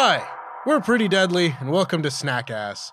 [0.00, 0.24] Hi,
[0.64, 2.92] we're Pretty Deadly, and welcome to Snack Ass.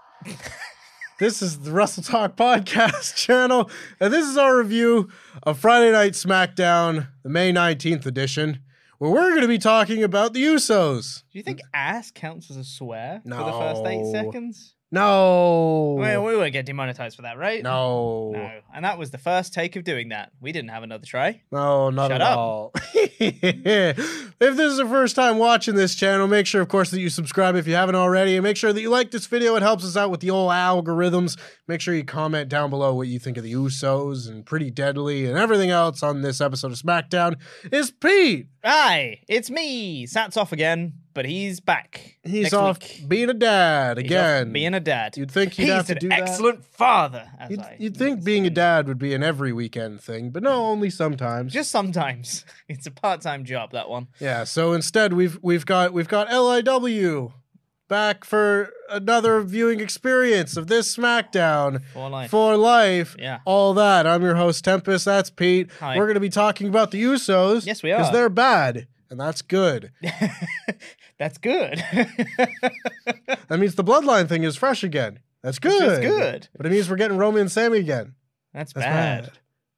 [1.20, 5.10] this is the WrestleTalk Podcast channel, and this is our review
[5.44, 8.58] of Friday Night SmackDown, the May 19th edition,
[8.98, 11.22] where we're going to be talking about the Usos.
[11.32, 14.74] Do you think ass counts as a swear for the first eight seconds?
[14.92, 15.96] No.
[16.00, 17.64] Well, we won't get demonetized for that, right?
[17.64, 18.32] no.
[18.34, 18.52] No.
[18.74, 20.32] And that was the first take of doing that.
[20.42, 21.42] We didn't have another try.
[21.52, 22.38] No, not Shut at up.
[22.38, 22.72] all.
[22.94, 23.96] if
[24.38, 27.56] this is your first time watching this channel, make sure, of course, that you subscribe
[27.56, 29.56] if you haven't already, and make sure that you like this video.
[29.56, 31.40] It helps us out with the old algorithms.
[31.68, 35.26] Make sure you comment down below what you think of the Usos and Pretty Deadly
[35.26, 37.36] and everything else on this episode of SmackDown.
[37.72, 38.48] Is Pete?
[38.64, 40.06] Hi, it's me.
[40.06, 42.18] Sat's off again, but he's back.
[42.24, 43.08] He's off week.
[43.08, 44.52] being a dad again.
[44.52, 45.18] being a dad.
[45.18, 46.20] You'd think he'd he's have to do that.
[46.20, 47.32] excellent father.
[47.40, 50.44] As You'd, I you'd think being a dad would be an every weekend thing, but
[50.44, 50.72] no, hmm.
[50.72, 51.54] only sometimes.
[51.54, 52.46] Just sometimes.
[52.68, 53.72] It's a part-time job.
[53.72, 54.08] That one.
[54.20, 57.32] Yeah, so instead we've we've got we've got LIW
[57.88, 62.32] back for another viewing experience of this SmackDown For life.
[62.32, 63.16] for life.
[63.18, 63.40] Yeah.
[63.46, 64.08] All that.
[64.08, 65.06] I'm your host Tempest.
[65.06, 65.70] That's Pete.
[65.80, 65.96] Hi.
[65.96, 67.66] We're going to be talking about the Usos.
[67.66, 67.98] Yes, we are.
[67.98, 69.92] Because they're bad, and that's good.
[71.18, 71.84] That's good.
[73.48, 75.20] That means the bloodline thing is fresh again.
[75.44, 75.82] That's good.
[75.82, 76.48] That's good.
[76.58, 78.16] But it means we're getting Roman and Sami again.
[78.54, 79.24] That's, That's bad.
[79.26, 79.32] bad.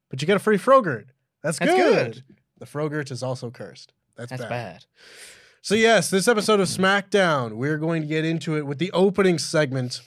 [0.10, 1.10] But you get a free Frogurt.
[1.44, 2.14] That's, That's good.
[2.14, 2.24] good.
[2.60, 3.94] The Frogurt is also cursed.
[4.16, 4.50] That's, That's bad.
[4.50, 4.86] bad.
[5.62, 9.38] So yes, this episode of SmackDown, we're going to get into it with the opening
[9.38, 10.00] segment,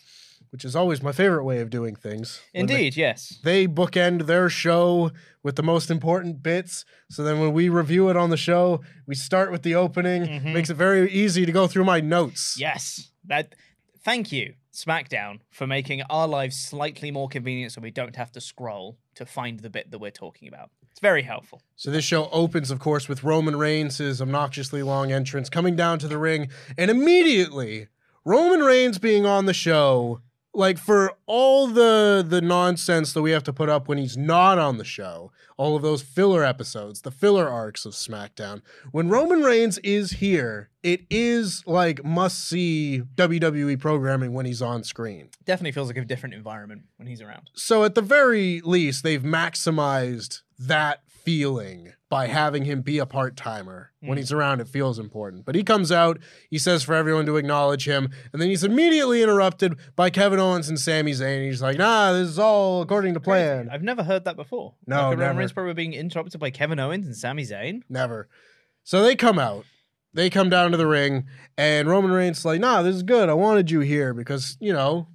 [0.50, 2.41] which is always my favorite way of doing things.
[2.53, 3.38] When they- Indeed, yes.
[3.44, 5.12] They, bookend their show
[5.43, 6.84] with the most important bits.
[7.09, 10.22] So then when we review it on the show, we start with the opening.
[10.27, 10.53] Mhm.
[10.53, 12.56] Makes it very easy to go through my notes.
[12.59, 13.10] Yes.
[13.25, 13.55] That
[14.03, 18.41] thank you, SmackDown, for making our lives slightly more convenient so we don't have to
[18.41, 20.71] scroll to find the bit that we're talking about.
[20.91, 21.62] It's very helpful.
[21.77, 25.99] So this show opens, of course, with Roman Reigns' his obnoxiously long entrance coming down
[26.00, 27.87] to the ring, and immediately
[28.25, 30.21] Roman Reigns being on the show,
[30.53, 34.59] like for all the the nonsense that we have to put up when he's not
[34.59, 38.62] on the show, all of those filler episodes, the filler arcs of SmackDown.
[38.91, 44.83] When Roman Reigns is here, it is like must see WWE programming when he's on
[44.84, 45.28] screen.
[45.44, 47.50] Definitely feels like a different environment when he's around.
[47.55, 53.37] So at the very least, they've maximized that feeling by having him be a part
[53.37, 53.93] timer.
[54.01, 54.19] When Mm.
[54.21, 55.45] he's around, it feels important.
[55.45, 56.19] But he comes out,
[56.51, 60.69] he says for everyone to acknowledge him, and then he's immediately interrupted by Kevin Owens
[60.69, 61.45] and Sami Zayn.
[61.47, 63.69] He's like, nah, this is all according to plan.
[63.71, 64.75] I've never heard that before.
[64.87, 65.39] No, like Roman never.
[65.39, 67.83] Reigns probably being interrupted by Kevin Owens and Sami Zayn.
[67.89, 68.29] Never.
[68.83, 69.65] So they come out.
[70.13, 71.27] They come down to the ring,
[71.57, 73.29] and Roman Reigns is like, nah, this is good.
[73.29, 75.07] I wanted you here because, you know,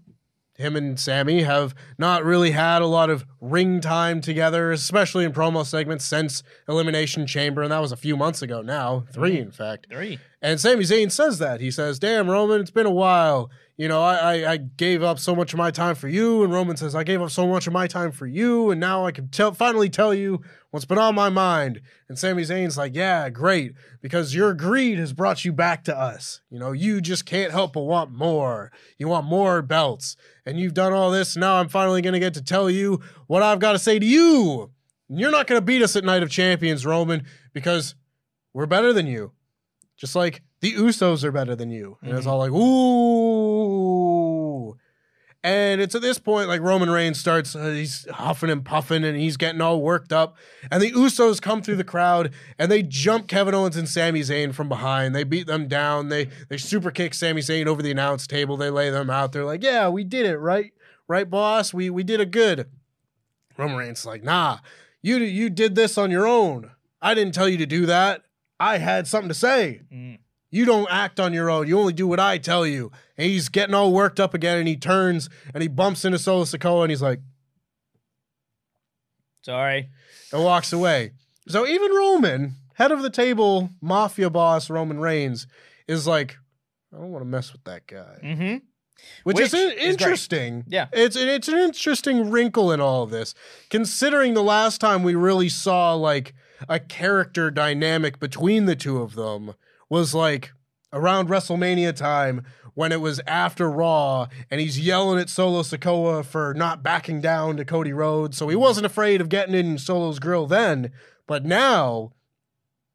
[0.57, 5.33] him and Sami have not really had a lot of ring time together, especially in
[5.33, 9.41] promo segments since Elimination Chamber, and that was a few months ago now, 3 mm-hmm.
[9.41, 9.87] in fact.
[9.89, 10.19] Three.
[10.41, 11.59] And Sami Zayn says that.
[11.59, 13.49] He says, Damn, Roman, it's been a while.
[13.77, 16.43] You know, I, I, I gave up so much of my time for you.
[16.45, 18.71] And Roman says, I gave up so much of my time for you.
[18.71, 20.39] And now I can tell, finally tell you
[20.71, 21.81] what's been on my mind.
[22.07, 23.73] And Sami Zayn's like, Yeah, great.
[24.01, 26.39] Because your greed has brought you back to us.
[26.49, 28.71] You know, you just can't help but want more.
[28.97, 30.15] You want more belts.
[30.45, 31.35] And you've done all this.
[31.35, 34.05] Now I'm finally going to get to tell you what I've got to say to
[34.05, 34.71] you.
[35.09, 37.93] And you're not going to beat us at Night of Champions, Roman, because
[38.53, 39.33] we're better than you.
[39.97, 41.97] Just like the Usos are better than you.
[42.01, 42.29] And it's Mhm.
[42.29, 43.54] all like, ooh.
[45.45, 49.15] And it's at this point like Roman Reigns starts, uh, he's huffing and puffing and
[49.15, 50.37] he's getting all worked up.
[50.71, 54.55] And the Usos come through the crowd and they jump Kevin Owens and Sami Zayn
[54.55, 55.15] from behind.
[55.15, 56.09] They beat them down.
[56.09, 58.57] They they super kick Sami Zayn over the announce table.
[58.57, 59.33] They lay them out.
[59.33, 60.73] They're like, yeah, we did it, right?
[61.07, 61.75] Right, boss?
[61.75, 62.67] We we did it good.
[63.55, 64.57] Roman Reigns is like, nah,
[65.03, 66.71] you you did this on your own.
[67.03, 68.23] I didn't tell you to do that.
[68.59, 69.81] I had something to say.
[69.93, 70.17] Mm.
[70.51, 71.67] You don't act on your own.
[71.67, 72.91] You only do what I tell you.
[73.17, 76.43] And he's getting all worked up again, and he turns and he bumps into Solo
[76.43, 77.19] Sikoa, and he's like,
[79.41, 79.89] Sorry.
[80.31, 81.11] and walks away.
[81.47, 85.45] So even Roman, head of the table, mafia boss Roman Reigns,
[85.87, 86.37] is like,
[86.93, 88.17] I don't want to mess with that guy.
[88.23, 88.57] Mm-hmm.
[89.23, 89.79] Which, Which is is great.
[89.81, 90.63] interesting.
[90.67, 90.87] Yeah.
[90.93, 93.35] It's it's an interesting wrinkle in all of this,
[93.69, 96.33] considering the last time we really saw like
[96.69, 99.53] a character dynamic between the two of them
[99.95, 100.51] was like
[100.91, 102.43] around WrestleMania time
[102.73, 107.55] when it was after Raw and he's yelling at Solo Sikoa for not backing down
[107.55, 108.37] to Cody Rhodes.
[108.37, 110.91] So he wasn't afraid of getting in Solo's grill then,
[111.27, 112.11] but now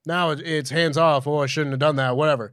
[0.04, 1.26] now it's hands off.
[1.26, 2.18] Oh, I shouldn't have done that.
[2.18, 2.52] Whatever.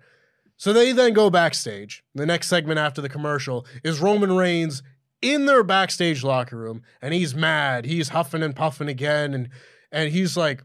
[0.55, 2.05] So they then go backstage.
[2.15, 4.81] The next segment after the commercial is Roman Reigns
[5.21, 7.83] in their backstage locker room, and he's mad.
[7.83, 9.50] He's huffing and puffing again, and
[9.91, 10.63] and he's like,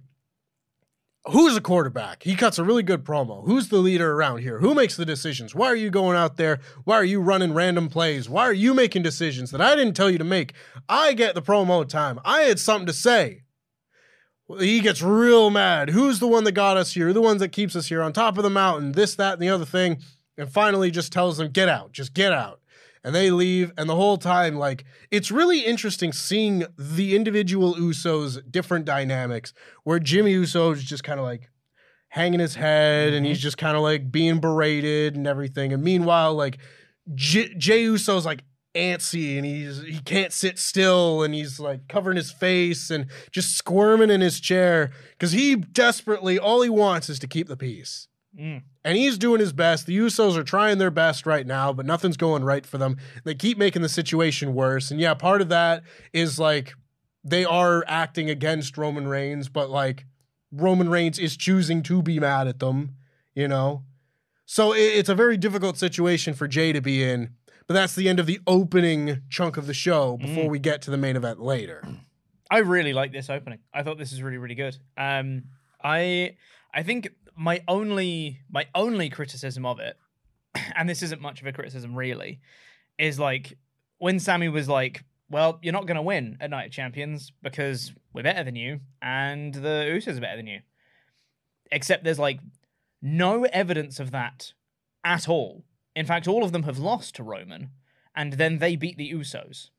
[1.30, 3.46] "Who's the quarterback?" He cuts a really good promo.
[3.46, 4.58] Who's the leader around here?
[4.58, 5.54] Who makes the decisions?
[5.54, 6.60] Why are you going out there?
[6.84, 8.28] Why are you running random plays?
[8.28, 10.54] Why are you making decisions that I didn't tell you to make?
[10.88, 12.20] I get the promo time.
[12.24, 13.42] I had something to say
[14.60, 15.90] he gets real mad.
[15.90, 17.12] Who's the one that got us here?
[17.12, 19.48] The ones that keeps us here on top of the mountain, this, that, and the
[19.48, 19.98] other thing.
[20.36, 22.60] And finally just tells them, get out, just get out.
[23.04, 23.72] And they leave.
[23.76, 29.52] And the whole time, like, it's really interesting seeing the individual Usos' different dynamics
[29.84, 31.50] where Jimmy Uso is just kind of like
[32.08, 33.42] hanging his head and he's mm-hmm.
[33.42, 35.72] just kind of like being berated and everything.
[35.72, 36.58] And meanwhile, like,
[37.14, 38.44] J- Jey Uso's like
[38.74, 43.56] antsy and he's he can't sit still and he's like covering his face and just
[43.56, 48.08] squirming in his chair because he desperately all he wants is to keep the peace.
[48.38, 48.62] Mm.
[48.84, 49.86] And he's doing his best.
[49.86, 52.96] The Usos are trying their best right now, but nothing's going right for them.
[53.24, 54.90] They keep making the situation worse.
[54.90, 55.82] And yeah, part of that
[56.12, 56.74] is like
[57.22, 60.06] they are acting against Roman Reigns, but like
[60.50, 62.96] Roman Reigns is choosing to be mad at them,
[63.34, 63.84] you know?
[64.44, 67.30] So it's a very difficult situation for Jey to be in.
[67.66, 70.90] But that's the end of the opening chunk of the show before we get to
[70.90, 71.82] the main event later.
[72.50, 73.60] I really like this opening.
[73.72, 74.76] I thought this is really, really good.
[74.98, 75.44] Um,
[75.82, 76.36] I
[76.74, 79.96] I think my only my only criticism of it,
[80.76, 82.40] and this isn't much of a criticism really,
[82.98, 83.58] is like
[83.98, 87.92] when Sami was like, "Well, you're not going to win at Night of Champions because
[88.12, 90.60] we're better than you, and the Usos are better than you."
[91.70, 92.40] Except there's like
[93.00, 94.52] no evidence of that
[95.04, 95.64] at all.
[95.94, 97.70] In fact, all of them have lost to Roman,
[98.14, 99.70] and then they beat the Usos.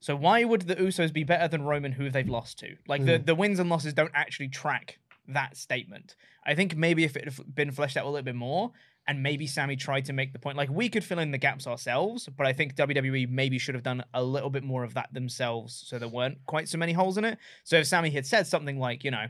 [0.00, 2.76] So why would the Usos be better than Roman, who they've lost to?
[2.86, 3.24] Like the, hmm.
[3.24, 4.98] the wins and losses don't actually track
[5.28, 6.16] that statement.
[6.46, 8.72] I think maybe if it had been fleshed out a little bit more,
[9.06, 11.66] and maybe Sami tried to make the point, like we could fill in the gaps
[11.66, 15.12] ourselves, but I think WWE maybe should have done a little bit more of that
[15.12, 17.38] themselves, so there weren't quite so many holes in it.
[17.64, 19.26] So if Sami had said something like, you know,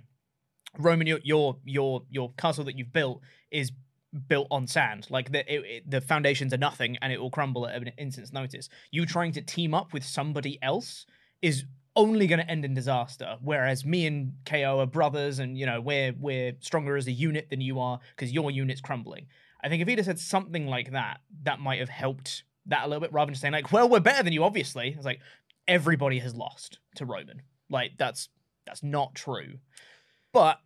[0.78, 3.20] Roman, your your your your castle that you've built
[3.50, 3.72] is
[4.28, 5.06] built on sand.
[5.10, 8.32] Like the it, it- the foundations are nothing, and it will crumble at an instant's
[8.32, 8.68] notice.
[8.90, 11.06] You trying to team up with somebody else
[11.42, 11.64] is
[11.96, 13.36] only going to end in disaster.
[13.40, 17.48] Whereas me and KO are brothers, and you know we're we're stronger as a unit
[17.50, 19.26] than you are because your unit's crumbling.
[19.62, 22.86] I think if he'd have said something like that, that might have helped that a
[22.88, 25.20] little bit, rather than just saying like, "Well, we're better than you." Obviously, it's like
[25.68, 27.42] everybody has lost to Roman.
[27.70, 28.28] Like that's
[28.66, 29.58] that's not true.
[30.32, 30.58] But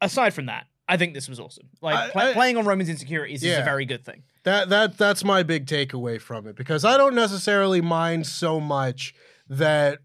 [0.00, 1.68] aside from that, I think this was awesome.
[1.80, 4.24] Like I- I- playing on Roman's insecurities is a very good thing.
[4.44, 9.14] That that that's my big takeaway from it because I don't necessarily mind so much
[9.48, 9.98] that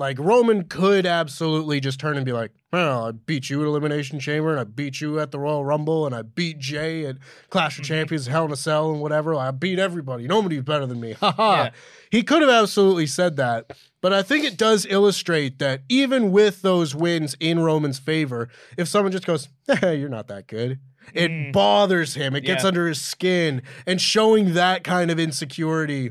[0.00, 4.18] like Roman could absolutely just turn and be like, "Well, I beat you at Elimination
[4.18, 7.18] Chamber, and I beat you at the Royal Rumble, and I beat Jey at
[7.50, 9.34] Clash of Champions, Hell in a Cell, and whatever.
[9.36, 10.26] I beat everybody.
[10.26, 11.62] Nobody's better than me." Ha ha.
[11.64, 11.70] Yeah.
[12.10, 16.62] He could have absolutely said that, but I think it does illustrate that even with
[16.62, 20.80] those wins in Roman's favor, if someone just goes, "Eh, "You're not that good,"
[21.14, 21.52] it Mm.
[21.52, 22.34] bothers him.
[22.34, 26.10] It gets under his skin, and showing that kind of insecurity.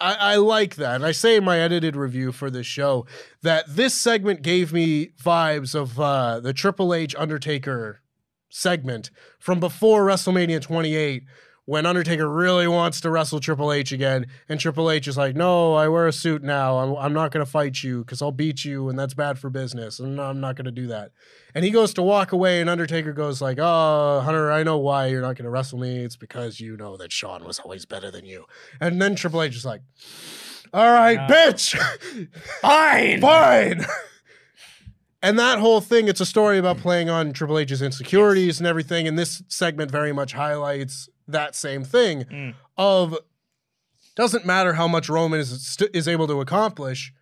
[0.00, 0.96] I, I like that.
[0.96, 3.06] And I say in my edited review for this show
[3.42, 8.00] that this segment gave me vibes of uh, the Triple H Undertaker
[8.48, 11.24] segment from before WrestleMania 28,
[11.70, 15.74] when Undertaker really wants to wrestle Triple H again, and Triple H is like, "No,
[15.74, 16.78] I wear a suit now.
[16.78, 19.50] I'm, I'm not going to fight you because I'll beat you, and that's bad for
[19.50, 21.12] business, and I'm not going to do that."
[21.54, 25.06] And he goes to walk away, and Undertaker goes like, "Oh, Hunter, I know why
[25.06, 25.98] you're not going to wrestle me.
[25.98, 28.46] It's because you know that Shawn was always better than you."
[28.80, 29.82] And then Triple H is like,
[30.74, 31.76] "All right, Uh, bitch,
[32.62, 33.20] Fine.
[33.20, 33.86] fine."
[35.22, 39.06] And that whole thing, it's a story about playing on Triple H's insecurities and everything.
[39.06, 42.54] And this segment very much highlights that same thing Mm.
[42.76, 43.16] of
[44.16, 47.12] doesn't matter how much Roman is st- is able to accomplish,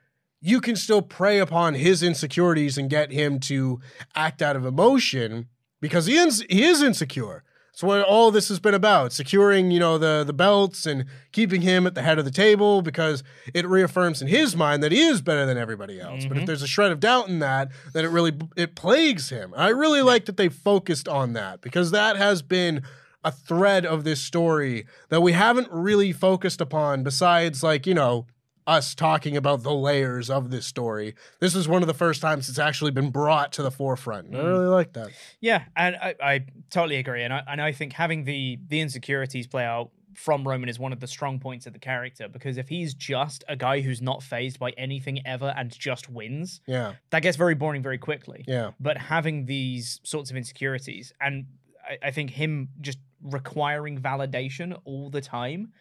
[0.41, 3.81] you can still prey upon his insecurities and get him to
[4.15, 5.49] act out of emotion
[5.81, 7.45] because he is, he is insecure.
[7.73, 11.61] That's what all this has been about: securing, you know, the the belts and keeping
[11.62, 13.23] him at the head of the table because
[13.55, 16.25] it reaffirms in his mind that he is better than everybody else.
[16.27, 19.55] But if there's a shred of doubt in that, then it really it plagues him.
[19.57, 22.83] I really like that they focused on that because that has been
[23.28, 28.26] a thread of this story that we haven't really focused upon besides like you know
[28.66, 31.14] us talking about the layers of this story.
[31.38, 34.28] This is one of the first times it's actually been brought to the forefront.
[34.28, 34.49] And i mm-hmm.
[34.49, 35.11] really like that.
[35.40, 39.47] Yeah, and I, I totally agree, and I and I think having the the insecurities
[39.47, 42.68] play out from Roman is one of the strong points of the character because if
[42.68, 46.94] he's just a guy who's not phased by anything ever and just wins, yeah.
[47.11, 48.44] that gets very boring very quickly.
[48.49, 48.73] yeah.
[48.80, 51.47] But having these sorts of insecurities, and
[51.88, 55.73] I, I think him just requiring validation all the time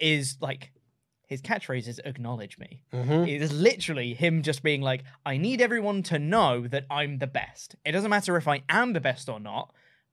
[0.00, 0.72] is like
[1.26, 2.82] his catchphrase is acknowledge me.
[2.92, 7.18] hmm It is literally him just being like, I need everyone to know that I'm
[7.18, 7.76] the best.
[7.84, 9.72] It doesn't matter if I am the best or not.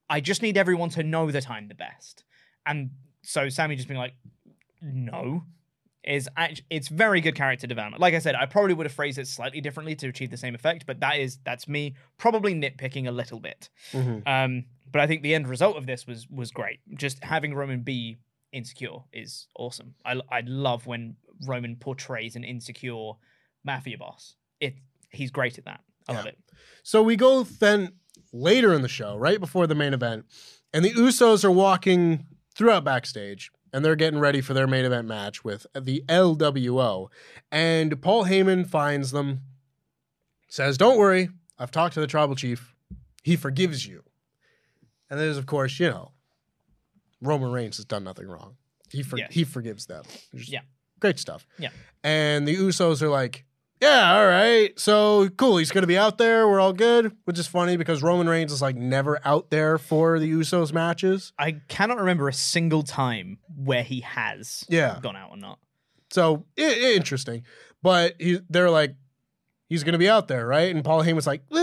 [0.09, 2.23] I just need everyone to know that I'm the best.
[2.65, 2.91] And
[3.23, 4.13] so Sami just being like,
[4.81, 5.43] no,
[6.03, 8.01] is act- it's very good character development.
[8.01, 10.55] Like I said, I probably would have phrased it slightly differently to achieve the same
[10.55, 13.69] effect, but that is that's me probably nitpicking a little bit.
[13.91, 16.79] hmm Um, but I think the end result of this was was great.
[16.95, 18.17] Just having Roman be
[18.51, 19.95] insecure is awesome.
[20.05, 21.15] I I love when
[21.47, 23.13] Roman portrays an insecure
[23.63, 24.35] mafia boss.
[24.59, 24.75] It
[25.09, 25.81] he's great at that.
[26.07, 26.37] I love it.
[26.83, 27.93] so we go then
[28.33, 30.25] later in the show right before the main event
[30.73, 35.07] and the usos are walking throughout backstage and they're getting ready for their main event
[35.07, 37.07] match with the lwo
[37.51, 39.41] and paul heyman finds them
[40.47, 41.29] says don't worry
[41.59, 42.75] i've talked to the tribal chief
[43.23, 44.03] he forgives you
[45.11, 46.11] and there's of course you know
[47.21, 48.55] roman reigns has done nothing wrong
[48.89, 49.31] he, for- Yes.
[49.33, 50.03] he forgives them
[50.33, 50.61] Yeah.
[50.99, 51.69] great stuff Yeah.
[52.03, 53.45] and the usos are like
[53.83, 54.79] yeah, all right.
[54.79, 55.57] So cool.
[55.57, 56.47] He's going to be out there.
[56.47, 60.19] We're all good, which is funny because Roman Reigns is like never out there for
[60.19, 61.33] the Usos matches.
[61.39, 64.99] I cannot remember a single time where he has Yeah.
[65.01, 65.57] gone out or not.
[66.11, 67.41] So interesting.
[67.81, 68.93] But he, they're like,
[69.67, 70.75] he's going to be out there, right?
[70.75, 71.55] And Paul Heyman's like, "Uh,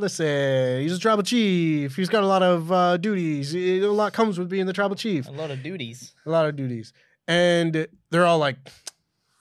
[0.00, 1.94] listen, he's a tribal chief.
[1.96, 3.54] He's got a lot of uh, duties.
[3.54, 5.28] A lot comes with being the tribal chief.
[5.28, 6.14] A lot of duties.
[6.26, 6.92] A lot of duties.
[7.28, 8.56] And they're all like,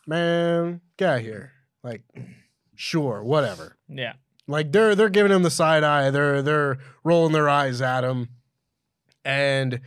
[0.05, 1.53] man, get out of here.
[1.83, 2.03] Like,
[2.75, 3.77] sure, whatever.
[3.87, 4.13] Yeah.
[4.47, 6.09] Like they're they're giving him the side eye.
[6.09, 8.29] They're they're rolling their eyes at him.
[9.23, 9.81] And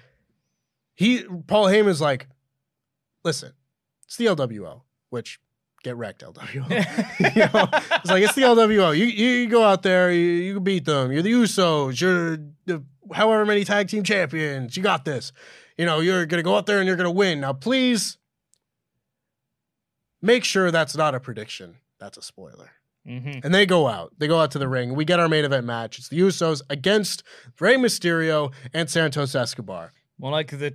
[0.94, 2.28] he Paul Heyman's like,
[3.24, 3.52] listen,
[4.04, 5.40] it's the LWO, which
[5.82, 6.54] get wrecked LWO.
[7.36, 8.96] you know, it's like it's the LWO.
[8.96, 11.12] You you, go out there, you, you beat them.
[11.12, 12.00] You're the Usos.
[12.00, 14.76] You're the however many tag team champions.
[14.76, 15.32] You got this.
[15.76, 17.40] You know, you're gonna go out there and you're gonna win.
[17.40, 18.18] Now, please
[20.20, 21.76] make sure that's not a prediction.
[21.98, 22.70] That's a spoiler.
[23.06, 24.12] hmm And they go out.
[24.18, 24.94] They go out to the ring.
[24.94, 25.98] We get our main event match.
[25.98, 27.22] It's the Usos against
[27.60, 29.92] Rey Mysterio and Santos Escobar.
[30.18, 30.74] Well, like the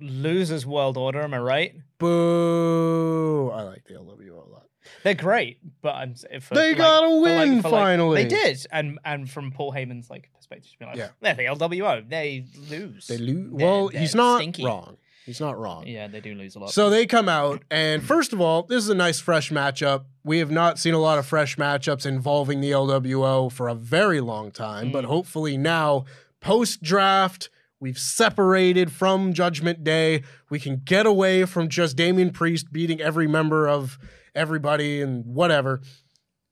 [0.00, 1.20] losers world order.
[1.22, 1.74] Am I right?
[1.98, 3.50] Boo!
[3.50, 4.64] I like the LWO a lot.
[5.02, 8.22] They're great, but I'm for, They like- for, like- win, like- finally.
[8.24, 11.08] they did, and and from Paul Heyman's like perspective, be like, Yeah.
[11.20, 12.08] they're the LWO.
[12.08, 13.06] They lose.
[13.06, 13.50] They lose.
[13.52, 14.64] Well, they're he's not stinky.
[14.64, 14.96] wrong.
[15.26, 15.86] He's not wrong.
[15.86, 16.70] Yeah, they do lose a lot.
[16.70, 20.04] So they come out, and first of all, this is a nice fresh matchup.
[20.24, 24.22] We have not seen a lot of fresh matchups involving the LWO for a very
[24.22, 25.08] long time, but Mm.
[25.08, 26.06] hopefully now,
[26.40, 30.22] post draft, we've separated from Judgment Day.
[30.50, 33.98] We can get away from just Damian Priest beating every member of
[34.34, 35.80] everybody and whatever.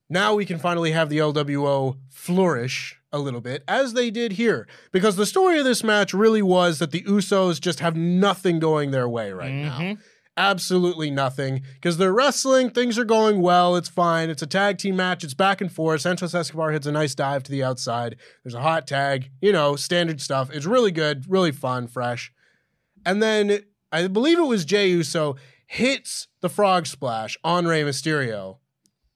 [0.08, 4.68] Now we can finally have the LWO flourish a little bit, as they did here.
[4.92, 8.90] Because the story of this match really was that the Usos just have nothing going
[8.90, 9.98] their way right now Mhm.
[10.36, 12.70] Absolutely nothing because they're wrestling.
[12.70, 13.76] Things are going well.
[13.76, 14.30] It's fine.
[14.30, 15.24] It's a tag team match.
[15.24, 16.02] It's back and forth.
[16.02, 18.16] Santos Escobar hits a nice dive to the outside.
[18.44, 20.50] There's a hot tag, you know, standard stuff.
[20.52, 22.32] It's really good, really fun, fresh.
[23.04, 23.60] And then
[23.92, 28.58] I believe it was Jey Uso hits the frog splash on Rey Mysterio,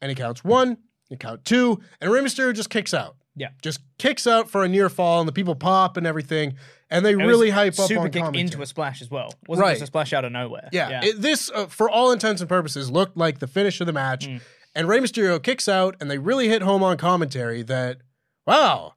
[0.01, 3.17] and he counts one, he count two, and Rey Mysterio just kicks out.
[3.37, 3.51] Yeah.
[3.63, 6.55] Just kicks out for a near fall, and the people pop and everything.
[6.91, 8.43] And they It really hype up super on kick commentary.
[8.43, 9.33] into a splash as well.
[9.47, 9.73] Wasn't Right.
[9.75, 10.69] just a splash out of nowhere.
[10.73, 13.93] Yeah, It, this uh, for all intents and purposes looked like the finish of the
[13.93, 14.41] match, Mm.
[14.75, 17.99] and Rey Mysterio kicks out, and they really hit home on commentary that
[18.47, 18.95] wow,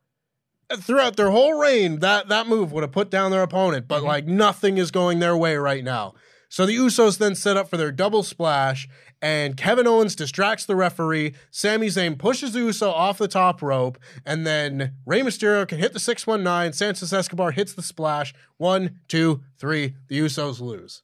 [0.75, 4.05] throughout their whole reign, that that move would have put down their opponent, but Mhm.
[4.07, 6.13] like nothing is going their way right now.
[6.53, 8.87] So the Usos then set up for their double splash,
[9.23, 11.33] and Kevin Owens distracts the referee.
[11.49, 15.93] Sami Zayn pushes the Uso off the top rope, and then Rey Mysterio can hit
[15.93, 16.73] the 619.
[16.73, 18.35] Santos Escobar hits the splash.
[18.57, 19.95] One, two, three.
[20.09, 21.01] The Usos lose.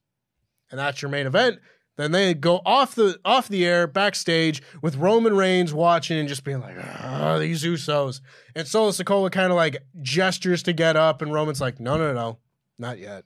[0.69, 1.57] And that's your main event.
[1.97, 6.43] Then they go off the off the air backstage with Roman Reigns watching and just
[6.43, 8.21] being like, ah, these Usos.
[8.55, 12.13] And Solo Sikoa kind of like gestures to get up, and Roman's like, no, no,
[12.13, 12.37] no,
[12.77, 13.25] not yet.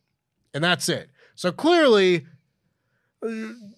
[0.53, 1.09] And that's it.
[1.35, 2.25] So clearly,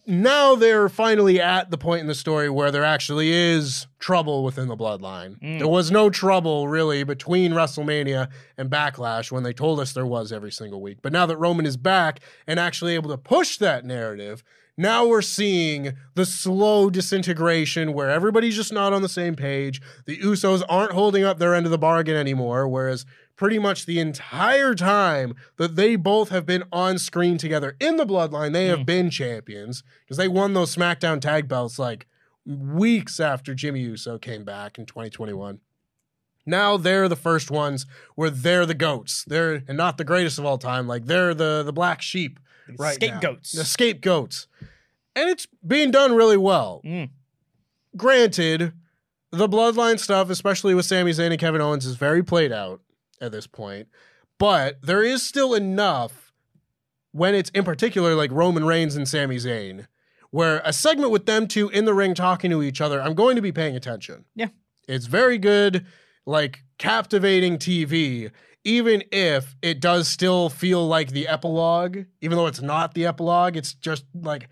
[0.07, 4.67] now they're finally at the point in the story where there actually is trouble within
[4.67, 5.39] the bloodline.
[5.39, 5.59] Mm.
[5.59, 10.31] There was no trouble really between WrestleMania and Backlash when they told us there was
[10.31, 10.99] every single week.
[11.01, 14.43] But now that Roman is back and actually able to push that narrative,
[14.77, 19.81] now we're seeing the slow disintegration where everybody's just not on the same page.
[20.05, 23.05] The Usos aren't holding up their end of the bargain anymore, whereas
[23.35, 28.05] pretty much the entire time that they both have been on screen together in the
[28.05, 28.85] bloodline, they have Mm.
[28.85, 32.07] been champions because they won those SmackDown tag belts like
[32.45, 35.59] weeks after Jimmy Uso came back in 2021.
[36.45, 39.23] Now they're the first ones where they're the goats.
[39.25, 40.87] They're and not the greatest of all time.
[40.87, 42.39] Like they're the the black sheep
[42.77, 43.07] right now.
[43.07, 43.51] Scapegoats.
[43.51, 44.47] The scapegoats.
[45.15, 46.81] And it's being done really well.
[46.85, 47.09] Mm.
[47.97, 48.73] Granted,
[49.31, 52.81] the bloodline stuff, especially with Sami Zayn and Kevin Owens, is very played out
[53.21, 53.87] at this point.
[54.37, 56.33] But there is still enough
[57.11, 59.87] when it's in particular like Roman Reigns and Sami Zayn,
[60.31, 63.37] where a segment with them two in the ring talking to each other, I'm going
[63.37, 64.25] to be paying attention.
[64.35, 64.49] Yeah.
[64.87, 65.85] It's very good,
[66.25, 68.31] like captivating TV,
[68.65, 73.55] even if it does still feel like the epilogue, even though it's not the epilogue,
[73.55, 74.49] it's just like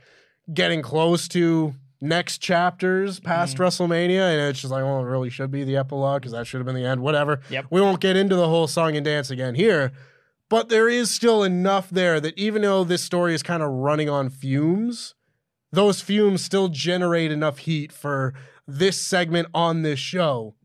[0.54, 5.50] getting close to next chapters past WrestleMania, and it's just like, well, it really should
[5.50, 7.02] be the epilogue because that should have been the end.
[7.02, 7.40] Whatever.
[7.50, 7.68] Yep.
[7.70, 9.94] We won't get into the whole song and dance again here,
[10.50, 14.10] but there is still enough there that even though this story is kind of running
[14.10, 15.16] on fumes,
[15.72, 18.34] those fumes still generate enough heat for
[18.68, 20.56] this segment on this show.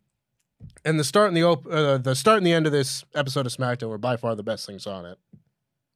[0.84, 3.46] And the start and the op- uh, the start and the end of this episode
[3.46, 5.18] of SmackDown were by far the best things on it.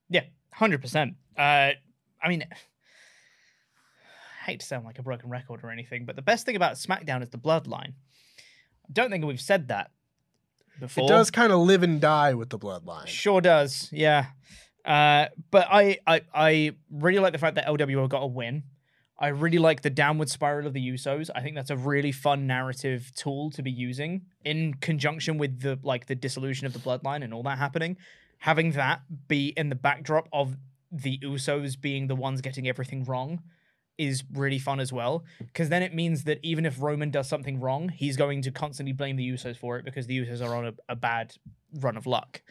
[0.09, 1.15] Yeah, hundred percent.
[1.37, 1.73] Uh,
[2.23, 2.45] I mean,
[4.43, 7.23] hate to sound like a broken record or anything, but the best thing about SmackDown
[7.23, 7.93] is the bloodline.
[8.85, 9.91] I don't think we've said that
[10.81, 11.05] before.
[11.05, 13.07] It does kind of live and die with the bloodline.
[13.07, 14.27] Sure does, yeah.
[14.85, 18.65] Uh, but I, I, I really like the fact that LWO got a win.
[19.19, 21.31] I really like the downward spiral of the Usos.
[21.33, 25.79] I think that's a really fun narrative tool to be using in conjunction with the
[25.85, 27.97] like the dissolution of the bloodline and all that happening.
[28.39, 30.57] Having that be in the backdrop of
[30.91, 33.43] the Usos being the ones getting everything wrong
[33.99, 35.25] is really fun as well.
[35.39, 38.93] Because then it means that even if Roman does something wrong, he's going to constantly
[38.93, 41.35] blame the Usos for it because the Usos are on a, a bad
[41.81, 42.43] run of luck.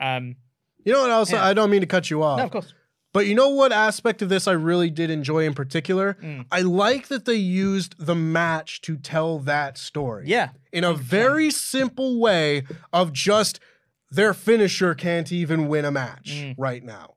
[0.00, 0.36] Um,
[0.84, 1.32] You know what else?
[1.32, 1.44] Yeah.
[1.44, 2.38] I don't mean to cut you off.
[2.38, 2.74] no, of course.
[3.12, 6.16] But you know what aspect of this I really did enjoy in particular?
[6.22, 6.46] Mm.
[6.52, 10.24] I like that they used the match to tell that story.
[10.28, 10.50] Yeah.
[10.72, 13.58] In a very simple way of just
[14.12, 16.54] their finisher can't even win a match Mm.
[16.56, 17.14] right now.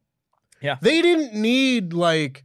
[0.62, 0.78] Yeah.
[0.82, 2.44] They didn't need like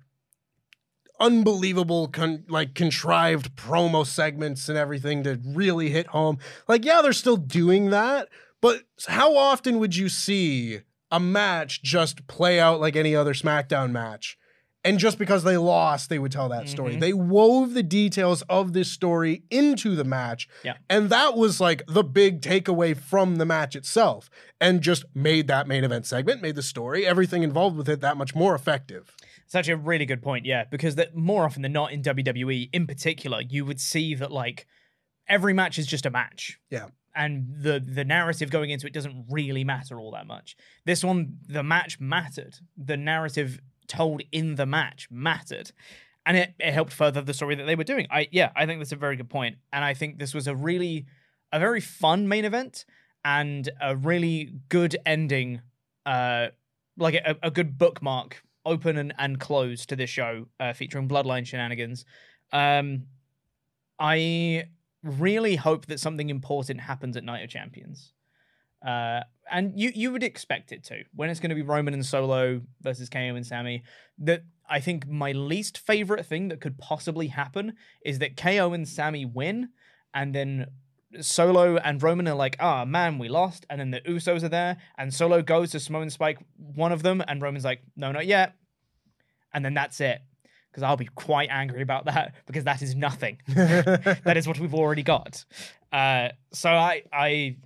[1.21, 6.39] unbelievable con- like contrived promo segments and everything to really hit home.
[6.67, 8.29] Like yeah, they're still doing that,
[8.61, 13.91] but how often would you see a match just play out like any other SmackDown
[13.93, 14.39] match?
[14.85, 16.95] And just because they lost, they would tell that story.
[16.97, 17.01] Mhm.
[17.01, 20.49] They wove the details of this story into the match.
[20.63, 20.75] Yeah.
[20.89, 24.31] And that was like the big takeaway from the match itself.
[24.61, 28.17] And just made that main event segment, made the story, everything involved with it that
[28.17, 29.15] much more effective.
[29.49, 32.69] It's actually a really good point, yeah, because that more often than not in WWE,
[32.71, 34.67] in particular, you would see that like
[35.27, 36.61] every match is just a match.
[36.69, 36.89] Yeah.
[37.17, 40.55] And the the narrative going into it doesn't really matter all that much.
[40.85, 42.59] This one, the match mattered.
[42.77, 45.73] The narrative told in the match mattered.
[46.27, 48.07] And it, it helped further the story that they were doing.
[48.11, 49.57] I yeah, I think that's a very good point.
[49.73, 51.07] And I think this was a really
[51.53, 52.85] a very fun main event
[53.25, 55.63] and a really good ending
[56.05, 56.49] uh
[56.99, 61.47] like a, a good bookmark open and, and close to this show uh, featuring bloodline
[61.47, 62.05] shenanigans
[62.53, 63.05] um
[63.99, 64.65] i
[65.03, 68.13] really hope that something important happens at night of champions
[68.87, 72.07] uh and you you would expect it to when it's going to be roman and
[72.07, 73.83] solo versus ko and sami
[74.19, 77.73] that i think my least favorite thing that could possibly happen
[78.05, 79.71] is that ko and sami win
[80.15, 80.67] and then
[81.21, 83.67] Solo and Roman are like, ah, man, we lost.
[83.71, 87.23] And then the Usos are there, and Solo goes to Samoan Spike one of them,
[87.27, 88.55] and Roman's like, no, not yet.
[89.55, 90.21] And then that's it.
[90.71, 93.39] Because I'll be quite angry about that because that is nothing.
[93.49, 95.45] that is what we've already got.
[95.93, 97.57] Uh, so I, I,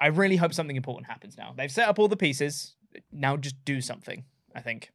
[0.00, 1.52] I really hope something important happens now.
[1.56, 2.74] They've set up all the pieces.
[3.12, 4.24] Now just do something.
[4.54, 4.90] I think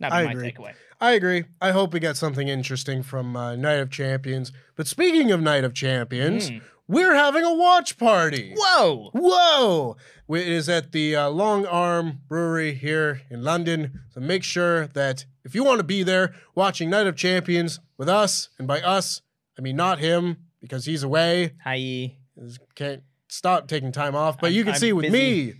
[0.00, 0.52] that'd be I my agree.
[0.52, 0.72] takeaway.
[1.00, 1.44] I agree.
[1.60, 4.52] I hope we get something interesting from uh, Night of Champions.
[4.76, 6.62] But speaking of Night of Champions, Mm.
[6.86, 8.54] we're having a watch party.
[8.56, 9.10] Whoa!
[9.12, 9.96] Whoa!
[10.28, 14.00] It is at the uh, Long Arm Brewery here in London.
[14.14, 18.08] So make sure that if you want to be there watching Night of Champions with
[18.08, 19.22] us, and by us,
[19.58, 22.16] I mean not him because he's away, Hi.
[22.74, 24.38] Can't stop taking time off.
[24.40, 25.46] But I'm- you can I'm see with busy.
[25.46, 25.54] me,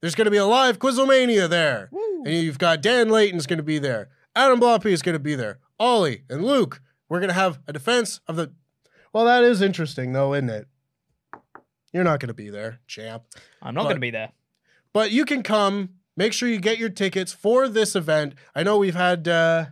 [0.00, 1.88] there's going to be a live Quizlemania there.
[2.24, 4.10] And you've got Dan Layton's going to be there.
[4.36, 5.58] Adam Blampied is going to be there.
[5.80, 6.82] Oli and Luke.
[7.08, 8.52] We're going to have a defense of the.
[9.12, 10.66] Well, that is interesting, though, isn't it?
[11.92, 13.22] You're not going to be there, champ.
[13.62, 14.32] I'm not going to be there.
[14.92, 15.90] But you can come.
[16.18, 18.34] Make sure you get your tickets for this event.
[18.52, 19.66] I know we've had uh,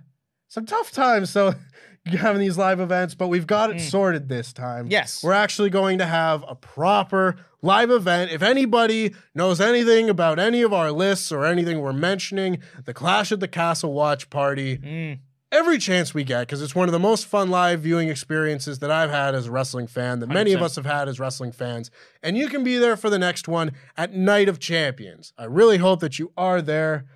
[0.46, 1.54] some tough times, so
[2.06, 3.90] having these live events, but we've got it Mm.
[3.90, 4.87] sorted this time.
[4.88, 5.24] Yes.
[5.24, 8.30] We're actually going to have a proper live event.
[8.30, 13.32] If anybody knows anything about any of our lists or anything we're mentioning, the Clash
[13.32, 15.18] at the Castle watch party, Mm.
[15.52, 18.90] Every chance we get, because it's one of the most fun live viewing experiences that
[18.90, 20.64] I've had as a wrestling fan, that many of 100%.
[20.64, 21.90] us have had as wrestling fans.
[22.22, 25.32] And you can be there for the next one at Night of Champions.
[25.38, 27.06] I really hope that you are there.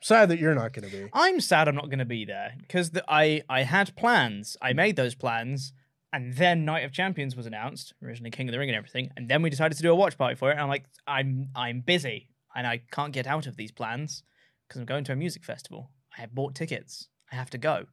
[0.00, 1.08] Sad that you're not going to be.
[1.14, 4.54] I'm sad I'm not going to be there because the, I I had plans.
[4.60, 5.72] I made those plans,
[6.12, 9.30] and then Night of Champions was announced, originally King of the Ring and everything, and
[9.30, 10.52] then we decided to do a watch party for it.
[10.52, 14.22] And I'm like, I'm I'm busy and I can't get out of these plans
[14.68, 15.90] because I'm going to a music festival.
[16.16, 17.08] I have bought tickets.
[17.34, 17.86] I have to go.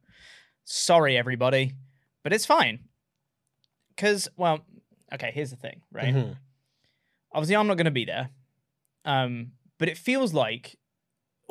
[0.64, 1.72] Sorry, everybody,
[2.22, 2.78] but it's fine.
[3.94, 4.64] Because well,
[5.12, 5.32] okay.
[5.34, 6.14] Here's the thing, right?
[6.14, 6.36] Mhm.
[7.34, 8.30] obviously I'm not going to be there.
[9.04, 10.76] Um, but it feels like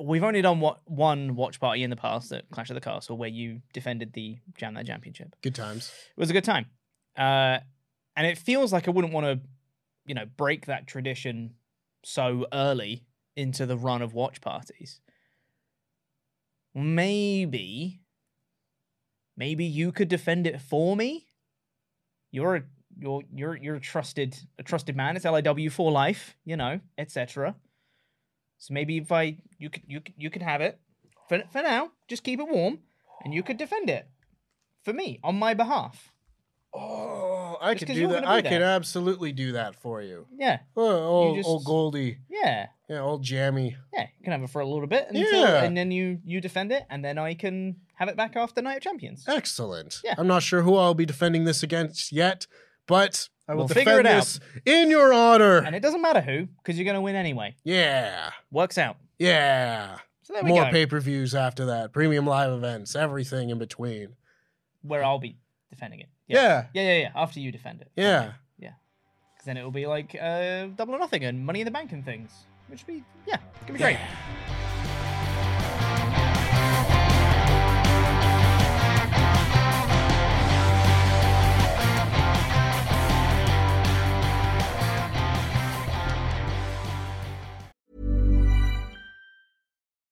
[0.01, 3.17] we've only done what one watch party in the past at Clash of the Castle
[3.17, 5.36] where you defended the Jam That Championship.
[5.41, 5.91] Good times.
[6.15, 6.67] It was a good time.
[7.17, 7.60] Uh,
[8.15, 9.39] and it feels like I wouldn't want to,
[10.06, 11.56] you know, break that tradition
[12.04, 15.01] so early into the run of watch parties.
[16.73, 18.01] Maybe,
[19.36, 21.25] maybe you could defend it for me.
[22.31, 22.63] You're a
[22.97, 25.15] you're you're you're a trusted a trusted man.
[25.15, 27.55] It's LIW for life, you know, etc.
[28.57, 30.79] So maybe if I you could you could, you could have it
[31.27, 31.91] for for now.
[32.07, 32.79] Just keep it warm,
[33.23, 34.07] and you could defend it
[34.84, 36.12] for me on my behalf.
[36.73, 38.25] Oh, I Just could do that.
[38.25, 40.25] I could absolutely do that for you.
[40.38, 42.19] Yeah, Oh, old, oh, just- old Goldie.
[42.29, 43.77] yeah, Yeah, old Jammy.
[43.93, 44.01] yeah.
[44.19, 45.63] You can have it for a little bit until, Yeah.
[45.63, 48.77] and then you you defend it, and then I can have it back after Night
[48.77, 49.23] of Champions.
[49.27, 50.01] Excellent.
[50.04, 50.15] Yeah.
[50.17, 52.47] I'm not sure who I'll be defending this against yet,
[52.88, 54.23] but I will We'll figure defend it out.
[54.23, 55.60] this in your honor.
[55.60, 57.56] And it doesn't matter who, because you're going to win anyway.
[57.63, 58.32] yeah.
[58.51, 58.97] Works out.
[59.19, 59.97] Yeah.
[60.23, 60.71] So there we More go.
[60.71, 64.15] pay per views after that, premium live events, everything in between.
[64.82, 65.38] Where I'll be
[65.69, 66.10] defending it.
[66.27, 66.65] Yeah.
[66.73, 67.12] Yeah, yeah, yeah.
[67.15, 67.91] After you defend it.
[67.95, 68.34] Yeah.
[68.58, 68.71] Yeah.
[69.34, 71.91] Because then it will be like uh, double or nothing and money in the bank
[71.93, 72.32] and things.
[72.71, 73.97] Which would be, yeah, it could be great.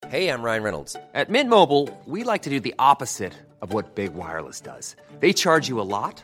[0.10, 0.98] Hey, I'm Ryan Reynolds.
[1.14, 4.98] At Mint Mobile, we like to do the opposite of what Big Wireless does.
[5.20, 6.24] They charge you a lot,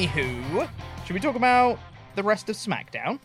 [0.00, 0.66] Anywho,
[1.04, 1.78] should we talk about
[2.14, 3.20] the rest of SmackDown?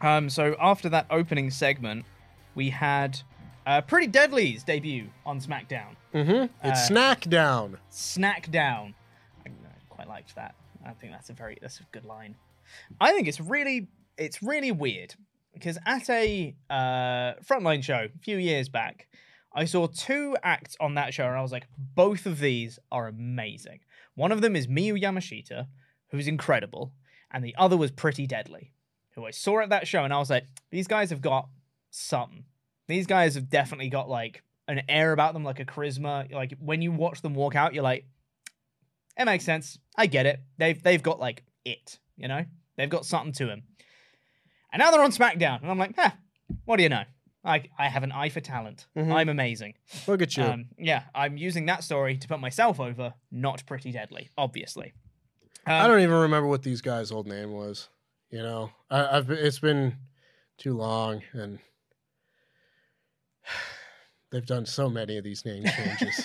[0.00, 2.04] Um, so after that opening segment,
[2.56, 3.20] we had
[3.64, 5.94] uh, Pretty Deadly's debut on SmackDown.
[6.12, 6.46] Mm-hmm.
[6.64, 6.88] It's
[7.28, 7.78] Down.
[7.92, 8.92] Snackdown.
[9.46, 9.52] I, I
[9.88, 10.56] quite liked that.
[10.84, 12.34] I think that's a very that's a good line.
[13.00, 13.86] I think it's really
[14.16, 15.14] it's really weird
[15.54, 19.06] because at a uh, frontline show a few years back,
[19.54, 23.06] I saw two acts on that show and I was like, both of these are
[23.06, 23.78] amazing.
[24.18, 25.68] One of them is Miyu Yamashita,
[26.08, 26.92] who's incredible,
[27.30, 28.72] and the other was Pretty Deadly,
[29.14, 31.48] who I saw at that show and I was like, these guys have got
[31.90, 32.44] something.
[32.88, 36.32] These guys have definitely got like an air about them, like a charisma.
[36.32, 38.06] Like when you watch them walk out, you're like,
[39.16, 39.78] it makes sense.
[39.96, 40.40] I get it.
[40.58, 42.44] They've they've got like it, you know?
[42.76, 43.62] They've got something to them.
[44.72, 46.10] And now they're on SmackDown, and I'm like, huh,
[46.64, 47.04] what do you know?
[47.44, 48.86] I I have an eye for talent.
[48.96, 49.74] I'm amazing.
[50.06, 50.42] Look at you.
[50.44, 54.92] Um, yeah, I'm using that story to put myself over, not Pretty Deadly, obviously.
[55.66, 57.88] I Um, don't even remember what these guys' old name was.
[58.30, 59.96] You know, I, I've it's been
[60.58, 61.58] too long, and
[64.30, 66.24] they've done so many of these name changes.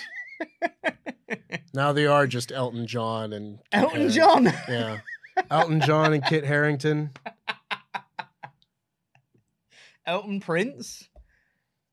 [1.73, 4.45] now they are just Elton John and Kit Elton John.
[4.67, 4.99] Yeah,
[5.49, 7.11] Elton John and Kit Harington.
[10.05, 11.09] Elton Prince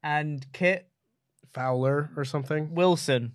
[0.03, 0.89] and Kit
[1.53, 2.75] Fowler or something.
[2.75, 3.33] Wilson.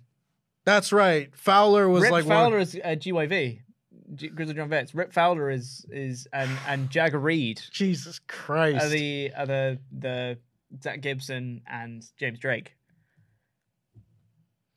[0.66, 1.36] That's right.
[1.36, 3.60] Fowler was like Rip like Fowler one, is uh, GYV.
[4.16, 4.94] G- Grizzly John Vets.
[4.96, 8.86] Rip Fowler is is and and Jagger Reid Jesus Christ.
[8.86, 10.38] are the are the the
[10.84, 12.74] Zach Gibson and James Drake.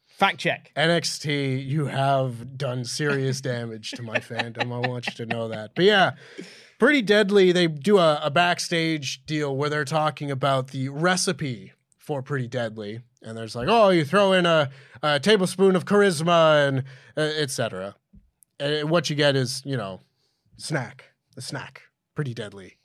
[0.06, 0.72] Fact check.
[0.76, 4.72] NXT, you have done serious damage to my fandom.
[4.72, 5.76] I want you to know that.
[5.76, 6.12] But yeah,
[6.78, 7.52] pretty deadly.
[7.52, 13.00] They do a, a backstage deal where they're talking about the recipe for Pretty Deadly.
[13.22, 14.70] And there's like, oh, you throw in a,
[15.02, 16.84] a tablespoon of charisma and
[17.16, 17.96] uh, etc.
[18.60, 20.00] And what you get is, you know,
[20.56, 21.04] snack.
[21.34, 21.82] The snack.
[22.14, 22.78] Pretty deadly.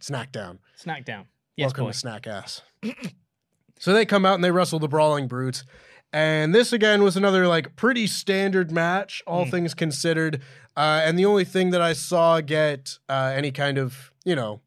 [0.00, 0.58] Snack down.
[0.76, 1.26] Snack down.
[1.56, 1.92] Yes, Welcome boy.
[1.92, 2.62] to Snack Ass.
[3.78, 5.64] so they come out and they wrestle the Brawling Brutes.
[6.12, 10.40] And this again was another like pretty standard match, all things considered.
[10.76, 14.60] Uh, and the only thing that I saw get uh, any kind of, you know,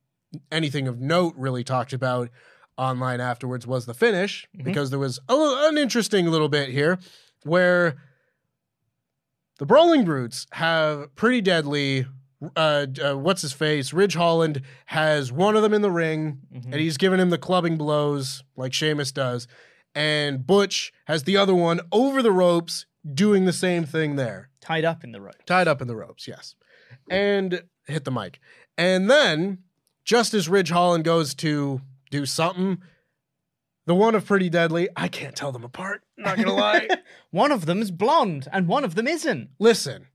[0.52, 2.30] anything of note really talked about
[2.78, 4.64] online afterwards was the finish, Mm-hmm.
[4.64, 5.34] because there was a,
[5.70, 6.98] an interesting little bit here
[7.44, 7.98] where
[9.60, 12.06] the Brawling Brutes have pretty deadly.
[12.56, 13.94] Uh, uh, what's his face?
[13.94, 16.72] Ridge Holland has one of them in the ring, Mm-hmm.
[16.72, 19.48] and he's giving him the clubbing blows like Sheamus does.
[19.96, 24.84] And Butch has the other one over the ropes, doing the same thing there, Tied
[24.84, 25.46] up in the rope.
[25.46, 26.28] tied up in the ropes.
[26.28, 26.56] Yes,
[27.08, 27.14] hmm.
[27.14, 28.40] and hit the mic.
[28.78, 29.60] And then,
[30.04, 32.80] just as Ridge Holland goes to do something,
[33.86, 36.04] the one of Pretty Deadly, I can't tell them apart.
[36.18, 36.90] Not gonna lie.
[37.32, 39.50] One of them is blonde and one of them isn't.
[39.60, 40.08] Listen,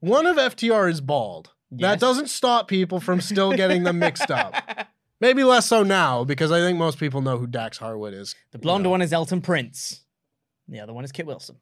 [0.00, 1.50] one of FTR is bald.
[1.70, 4.88] That doesn't stop people from still getting them mixed up.
[5.20, 8.34] Maybe less so now because I think most people know who Dax Harwood is.
[8.50, 10.00] The blonde You know, one is Elton Prince.
[10.68, 11.56] The other one is Kit Wilson.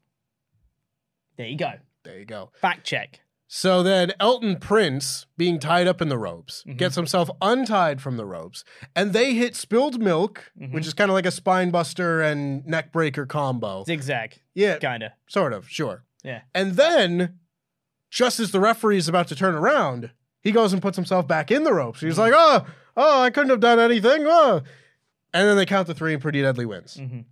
[1.37, 1.73] There you go.
[2.03, 2.51] There you go.
[2.59, 3.21] Fact check.
[3.53, 6.77] So then Elton Prince, being tied up in the ropes, Mm-hmm.
[6.77, 8.63] gets himself untied from the ropes,
[8.95, 10.73] and they hit spilled milk, Mm-hmm.
[10.73, 13.83] which is kind of like a spine buster and neck breaker combo.
[13.83, 14.39] Zigzag.
[14.53, 15.13] Yeah, Kinda.
[15.27, 16.05] sort of, sure.
[16.23, 16.41] Yeah.
[16.55, 17.39] And then,
[18.09, 20.11] just as the referee is about to turn around,
[20.41, 21.99] he goes and puts himself back in the ropes.
[21.99, 22.21] He's Mm-hmm.
[22.21, 24.23] like, oh, oh, I couldn't have done anything.
[24.25, 24.61] Oh.
[25.33, 26.95] And then they count to three and Pretty Deadly wins.
[26.97, 27.25] Mhm.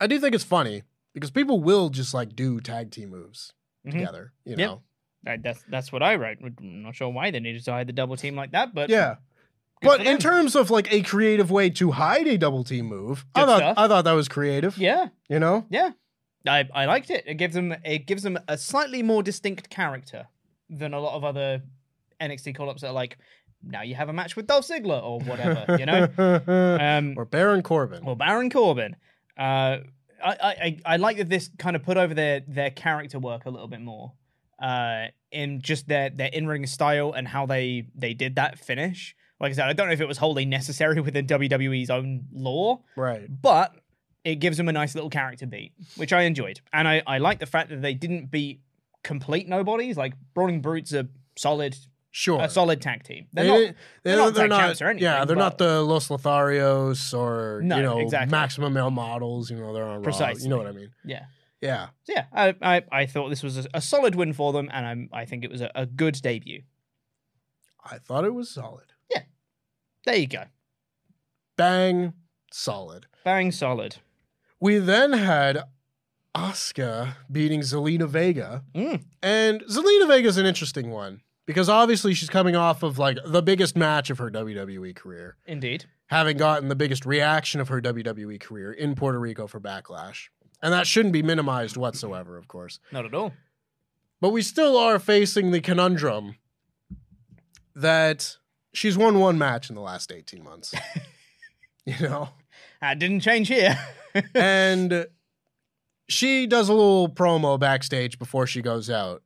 [0.00, 0.82] I do think it's funny
[1.14, 3.52] because people will just like do tag team moves
[3.86, 3.92] Mhm.
[3.92, 4.58] together, you Yep.
[4.58, 4.82] know?
[5.26, 6.38] I, that's that's what I write.
[6.42, 9.16] I'm not sure why they needed to hide the double team like that, but Yeah.
[9.80, 13.44] But in terms of like a creative way to hide a double team move, I
[13.44, 13.74] thought stuff.
[13.78, 14.78] I thought that was creative.
[14.78, 15.66] yeah, You know?
[15.70, 15.90] yeah,
[16.46, 17.24] I I liked it.
[17.26, 20.28] It gives them it gives them a slightly more distinct character
[20.70, 21.62] than a lot of other
[22.20, 23.18] NXT call ups that are like
[23.64, 26.08] now you have a match with Dolph Ziggler or whatever, you know,
[26.80, 28.02] um, or Baron Corbin.
[28.04, 28.94] or Baron Corbin.
[29.36, 29.78] Uh,
[30.24, 33.50] I, I I- like that this kind of put over their their character work a
[33.50, 34.12] little bit more,
[34.60, 39.14] uh, in just their their in ring style and how they they did that finish.
[39.40, 42.82] Like I said, I don't know if it was wholly necessary within WWE's own law,
[42.96, 43.26] right.
[43.42, 43.74] but
[44.24, 46.60] it gives them a nice little character beat, which I enjoyed.
[46.72, 48.60] And I, I like the fact that they didn't beat
[49.02, 49.96] complete nobodies.
[49.96, 51.76] Like Brawling Brutes are solid,
[52.14, 52.42] Sure.
[52.42, 53.26] a solid tag team.
[53.32, 55.04] They're They not, they're, not tag champs or anything.
[55.04, 58.30] Yeah, they're not the Los Lotharios or No, you know exactly.
[58.30, 59.50] maximum male models.
[59.50, 60.04] You know they're on Raw.
[60.04, 60.42] Precisely.
[60.42, 60.90] You know what I mean?
[61.04, 61.24] Yeah.
[61.62, 61.86] Yeah.
[62.04, 64.84] So yeah, I, I, I thought this was a, a solid win for them, and
[64.84, 66.62] I'm, I think it was a, a good debut.
[67.84, 68.92] I thought it was solid.
[69.10, 69.22] Yeah.
[70.04, 70.44] There you go.
[71.56, 72.12] Bang,
[72.52, 73.06] solid.
[73.24, 73.96] Bang solid.
[74.60, 75.62] We then had
[76.34, 78.64] Oscar beating Zelina Vega.
[78.74, 79.04] Mm.
[79.22, 83.42] And Zelina Vega is an interesting one because obviously she's coming off of like the
[83.42, 85.84] biggest match of her WWE career, Indeed.
[86.06, 90.28] having gotten the biggest reaction of her WWE career in Puerto Rico for Backlash.
[90.62, 92.78] And that shouldn't be minimized whatsoever, of course.
[92.92, 93.32] Not at all.
[94.20, 96.36] But we still are facing the conundrum
[97.74, 98.36] that
[98.72, 100.72] she's won one match in the last 18 months.
[101.84, 102.28] you know?
[102.80, 103.76] That didn't change here.
[104.34, 105.06] and
[106.08, 109.22] she does a little promo backstage before she goes out.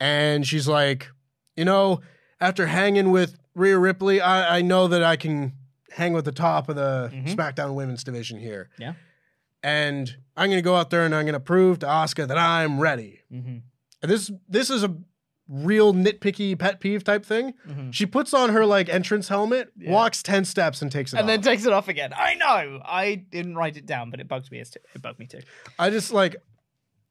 [0.00, 1.08] And she's like,
[1.56, 2.00] you know,
[2.40, 5.52] after hanging with Rhea Ripley, I, I know that I can
[5.92, 7.34] hang with the top of the Mhm.
[7.34, 8.70] SmackDown women's division here.
[8.78, 8.94] Yeah.
[9.62, 13.20] And I'm gonna go out there and I'm gonna prove to Asuka that I'm ready.
[13.32, 13.58] mm-hmm.
[14.02, 14.96] And this this is a
[15.48, 17.52] real nitpicky pet peeve type thing.
[17.68, 17.92] Mhm.
[17.92, 19.90] She puts on her like entrance helmet, Yeah.
[19.92, 21.20] walks 10 steps and takes it off.
[21.20, 21.34] And off.
[21.34, 22.12] then takes it off again.
[22.16, 22.80] I know.
[22.84, 24.58] I didn't write it down, but it bugs me.
[24.60, 25.40] It bugged me too.
[25.78, 26.36] I just like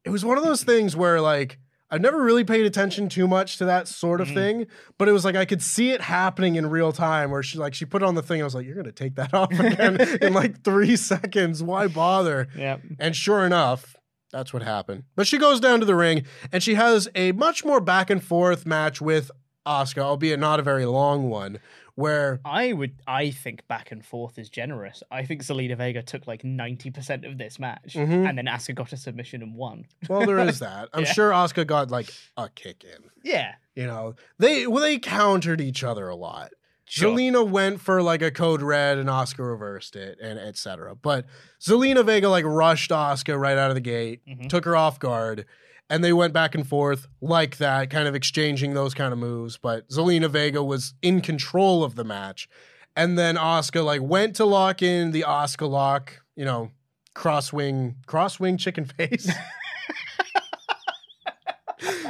[0.03, 1.59] it was one of those things where like
[1.91, 4.33] I've never really paid attention too much to that sort of Mhm.
[4.33, 7.57] thing, but it was like I could see it happening in real time where she
[7.57, 8.39] like she put on the thing.
[8.41, 11.61] I was like, "You're gonna take that off again in like three seconds.
[11.61, 12.77] Why bother?" Yeah.
[12.97, 13.95] And sure enough,
[14.31, 15.03] that's what happened.
[15.17, 16.23] But she goes down to the ring
[16.53, 19.29] and she has a much more back and forth match with
[19.65, 21.59] Asuka, albeit not a very long one,
[21.95, 22.93] where I would.
[23.05, 25.03] I think back and forth is generous.
[25.11, 28.27] I think Zelina Vega took like ninety percent of this match, Mhm.
[28.27, 29.85] and then Asuka got a submission and won.
[30.09, 30.89] well, there is that.
[30.93, 31.11] I'm Yeah.
[31.13, 33.09] sure Asuka got like a kick in.
[33.23, 33.53] Yeah.
[33.75, 36.51] You know, they well, they countered each other a lot.
[36.85, 37.11] Sure.
[37.15, 40.93] Zelina went for like a code red and Asuka reversed it and etc.
[40.95, 41.25] But
[41.61, 44.49] Zelina Vega like rushed Asuka right out of the gate, Mhm.
[44.49, 45.45] took her off guard,
[45.91, 49.57] and they went back and forth like that, kind of exchanging those kind of moves.
[49.57, 52.47] But Zelina Vega was in control of the match.
[52.95, 56.71] And then Asuka like went to lock in the Asuka lock, you know,
[57.13, 59.29] crosswing crosswing chicken face.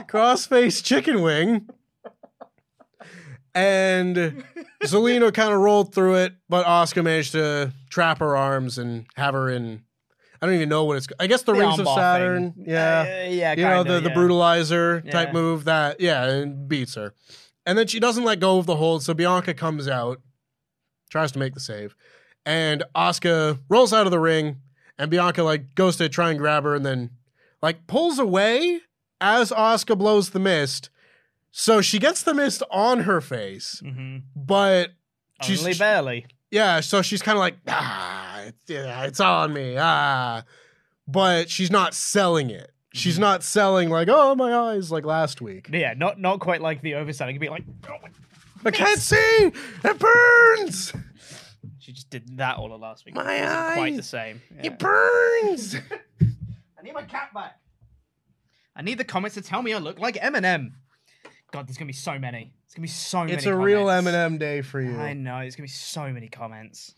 [0.08, 1.68] Crossface chicken wing.
[3.56, 4.44] And
[4.84, 9.34] Zelina kind of rolled through it, but Asuka managed to trap her arms and have
[9.34, 9.84] her in.
[10.42, 11.08] I don't even know what it's.
[11.20, 12.54] I guess the, The rings of Saturn.
[12.54, 12.66] thing.
[12.68, 13.52] Yeah, Uh, yeah.
[13.54, 14.16] you know kinda, the the yeah.
[14.16, 15.12] brutalizer Yeah.
[15.12, 17.14] type move that yeah, and beats her.
[17.66, 20.20] And then she doesn't let go of the hold, so Bianca comes out,
[21.12, 21.96] tries to make the save,
[22.46, 24.58] and Asuka rolls out of the ring,
[24.98, 27.12] and Bianca like goes to try and grab her, and then
[27.62, 28.82] like pulls away
[29.20, 30.90] as Asuka blows the mist.
[31.52, 34.24] So she gets the mist on her face, Mhm.
[34.36, 34.94] but
[35.44, 36.26] she's Only barely.
[36.52, 40.44] Yeah, so she's kind of like, ah, it's, yeah, it's on me, ah.
[41.08, 42.72] But she's not selling it.
[42.94, 43.22] She's Mm-hmm.
[43.22, 45.70] not selling like, oh, my eyes, like last week.
[45.72, 47.30] Yeah, not not quite like the overselling.
[47.30, 47.96] It'd be like, "Oh,
[48.66, 49.52] I can't see.
[49.84, 50.94] It burns.
[51.80, 53.16] she just did that all of last week.
[53.16, 54.42] My it wasn't quite the same.
[54.58, 54.66] Yeah.
[54.68, 55.76] It burns.
[56.22, 57.58] I need my cat back.
[58.76, 60.72] I need the comments to tell me I look like Eminem.
[61.52, 62.54] God, there's gonna be so many.
[62.72, 63.34] It's gonna be so many.
[63.34, 63.88] it's a real.
[63.88, 64.98] Eminem day for you.
[64.98, 65.40] I know.
[65.40, 66.96] There's gonna be so many comments.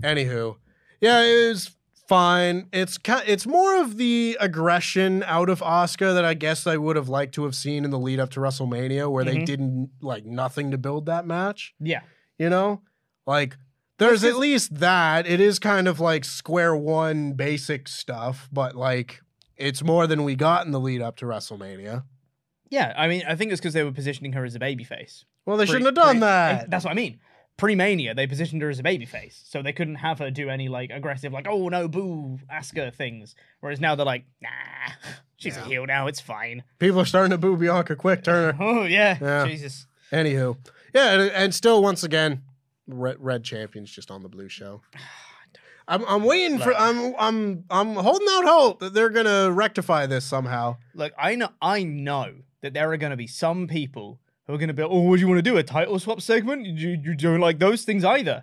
[0.00, 0.56] Anywho,
[1.00, 1.70] yeah, it was
[2.08, 2.66] fine.
[2.72, 7.08] It's it's more of the aggression out of Asuka that I guess I would have
[7.08, 9.46] liked to have seen in the lead up to WrestleMania, where they Mhm.
[9.46, 11.72] didn't like nothing to build that match.
[11.78, 12.00] Yeah.
[12.36, 12.82] You know,
[13.28, 13.56] like
[13.98, 15.24] there's at least that.
[15.28, 19.20] It is kind of like square one basic stuff, but like
[19.56, 22.02] it's more than we got in the lead up to WrestleMania.
[22.70, 22.92] Yeah.
[22.96, 25.24] I mean, I think it's because they were positioning her as a babyface.
[25.44, 26.70] Well, they Pre- shouldn't have done pre- that.
[26.70, 27.20] That's what I mean.
[27.56, 30.90] Pre-Mania, they positioned her as a babyface, so they couldn't have her do any like
[30.90, 33.34] aggressive, like "oh no, boo, Asuka" things.
[33.60, 34.50] Whereas now they're like, "Nah,
[35.36, 36.06] she's a heel now.
[36.06, 38.54] It's fine." People are starting to boo Bianca Quick Turner.
[38.60, 39.46] Oh yeah, Yeah.
[39.46, 39.86] Jesus.
[40.12, 40.58] Anywho,
[40.94, 42.42] yeah, and, and still once again,
[42.86, 44.82] red, red champions just on the blue show.
[45.88, 46.80] I'm I'm waiting for Look.
[46.80, 50.76] I'm I'm I'm holding out hope that they're gonna rectify this somehow.
[50.94, 52.34] Look, I know, I know
[52.66, 55.16] that there are going to be some people who are going to be, oh, what
[55.16, 55.56] do you want to do?
[55.56, 56.66] A title swap segment?
[56.66, 58.42] You, you don't like those things either.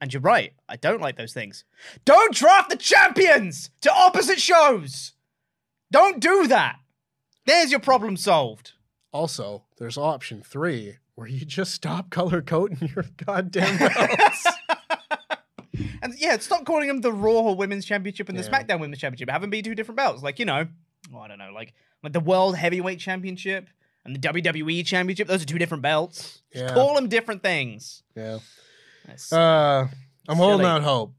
[0.00, 0.52] And you're right.
[0.68, 1.64] I don't like those things.
[2.04, 5.12] Don't draft the champions to opposite shows.
[5.92, 6.76] Don't do that.
[7.46, 8.72] There's your problem solved.
[9.12, 14.46] Also, there's option three where you just stop color coding your goddamn belts.
[16.02, 18.50] And yeah, stop calling them the Raw Women's Championship and the Yeah.
[18.50, 19.30] SmackDown Women's Championship.
[19.30, 20.22] Have them be two different belts.
[20.22, 20.66] Like, you know,
[21.14, 23.68] oh, I don't know, like like the World Heavyweight Championship
[24.04, 25.28] and the WWE Championship.
[25.28, 26.42] Those are two different belts.
[26.54, 28.02] Just call them different things.
[28.16, 28.38] yeah.
[29.04, 29.88] That's- Uh,
[30.28, 30.70] I'm holding Silly.
[30.70, 31.14] out hope.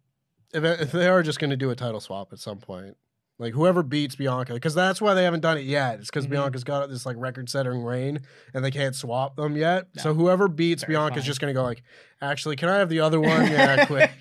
[0.53, 2.95] If, if they are just going to do a title swap at some point,
[3.39, 5.99] like whoever beats Bianca, because that's why they haven't done it yet.
[5.99, 6.31] It's because Mhm.
[6.31, 8.19] Bianca's got this like record-setting reign,
[8.53, 9.87] and they can't swap them yet.
[9.95, 10.03] No.
[10.03, 11.25] So whoever beats Very Bianca's fine.
[11.25, 11.83] just going to go like,
[12.21, 13.51] actually, can I have the other one?
[13.51, 14.11] Yeah, quick.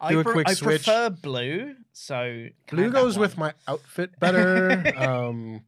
[0.00, 0.84] I, Do a pre- quick I switch.
[0.84, 4.92] prefer blue, so Blue goes with my outfit better.
[4.96, 5.60] um,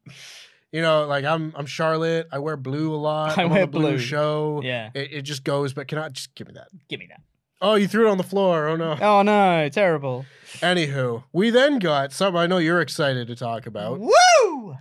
[0.72, 2.28] you know, like I'm I'm Charlotte.
[2.32, 3.38] I wear blue a lot.
[3.38, 3.98] I I'm on wear the blue, blue.
[3.98, 4.60] show.
[4.62, 6.68] Yeah, It, it just goes, but can I just give me that?
[6.88, 7.20] give me that.
[7.60, 8.68] Oh, you threw it on the floor.
[8.68, 8.96] Oh no.
[9.00, 10.26] Oh no, terrible.
[10.60, 14.76] Anywho, we then got something I know you're excited to talk about Woo!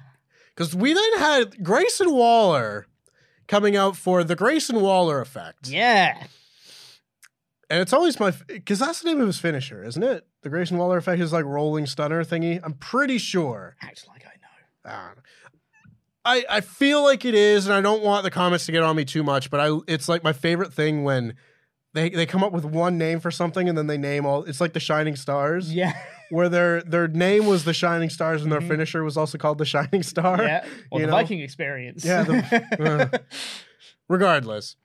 [0.55, 2.87] because we then had Grayson Waller
[3.47, 5.67] coming out for the Grayson Waller effect.
[5.67, 6.23] Yeah.
[7.69, 10.25] And it's always my because that's the name of his finisher, isn't it?
[10.43, 12.61] The Grayson Waller effect is like rolling stunner thingy.
[12.63, 13.75] I'm pretty sure.
[13.81, 14.91] Act like I know.
[14.93, 15.11] I.
[16.25, 18.95] I I feel like it is, and I don't want the comments to get on
[18.95, 19.49] me too much.
[19.49, 21.35] But I, it's like my favorite thing when
[21.97, 24.43] they they come up with one name for something and then they name all.
[24.43, 25.93] It's like the Shining Stars, Yeah.
[26.29, 28.67] where their their name was the Shining Stars and their Mhm.
[28.67, 30.41] finisher was also called the Shining Star.
[30.43, 30.65] yeah.
[30.91, 31.17] Or you the know?
[31.17, 32.05] Viking experience.
[32.05, 33.17] Yeah, the- uh.
[34.07, 34.75] Regardless,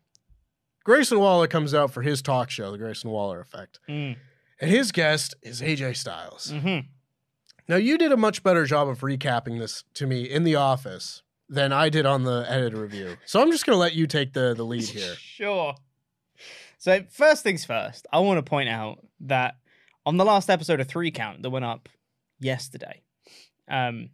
[0.84, 4.16] Grayson Waller comes out for his talk show, the Grayson Waller Effect, Mm.
[4.60, 6.52] and his guest is AJ Styles.
[6.52, 6.86] Mhm.
[7.68, 11.22] Now, you did a much better job of recapping this to me in the office
[11.48, 13.16] than I did on the edited review.
[13.24, 15.14] So I'm just going to let you take the, the lead here.
[15.16, 15.74] Sure.
[16.82, 19.54] So first things first, I want to point out that
[20.04, 21.88] on the last episode of Three Count that went up
[22.40, 23.02] yesterday,
[23.70, 24.10] um,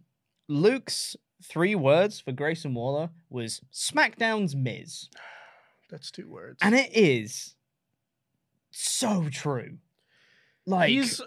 [0.48, 5.08] Luke's three words for Grayson Waller was SmackDown's Miz,
[5.90, 6.58] That's two words.
[6.60, 7.54] and it is
[8.70, 9.78] so true.
[10.66, 11.22] Like He's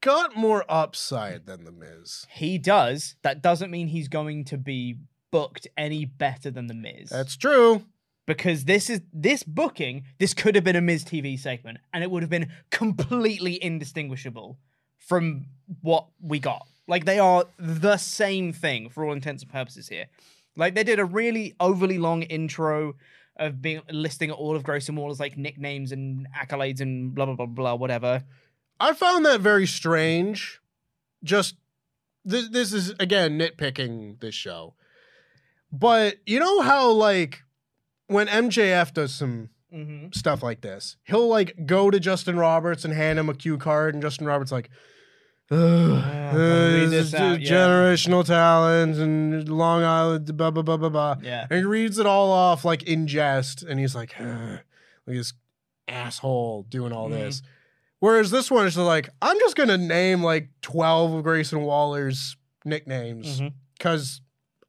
[0.00, 2.24] got more upside than The Miz.
[2.30, 3.16] he does.
[3.20, 4.96] That doesn't mean he's going to be
[5.30, 7.10] booked any better than the Miz.
[7.10, 7.84] That's true.
[8.28, 12.10] Because this is this booking this could have been a Miz TV segment and it
[12.10, 14.58] would have been completely indistinguishable
[14.98, 15.46] from
[15.80, 16.66] what we got.
[16.86, 20.08] Like they are the same thing for all intents and purposes here.
[20.56, 22.96] Like they did a really overly long intro
[23.36, 27.46] of being listing all of Grayson Waller's like nicknames and accolades and blah blah blah
[27.46, 28.24] blah whatever.
[28.78, 30.60] I found that very strange.
[31.24, 31.56] Just
[32.26, 34.74] this is again nitpicking this show,
[35.72, 37.42] but you know how like
[38.08, 40.12] when MJF does some Mm-hmm.
[40.14, 43.94] stuff like this, he'll like go to Justin Roberts and hand him a cue card,
[43.94, 44.70] and Justin Roberts like.
[45.50, 50.76] Yeah, uh, this this is out, yeah." generational talent and Long Island, blah blah blah
[50.76, 51.16] blah blah.
[51.22, 51.46] Yeah.
[51.50, 54.58] And he reads it all off like in jest, and he's like, "Ugh,
[55.06, 55.32] like this
[55.86, 57.12] asshole doing all Mhm.
[57.12, 57.42] this.
[58.00, 63.40] Whereas this one is like, I'm just gonna name like 12 of Grayson Waller's nicknames
[63.78, 64.20] because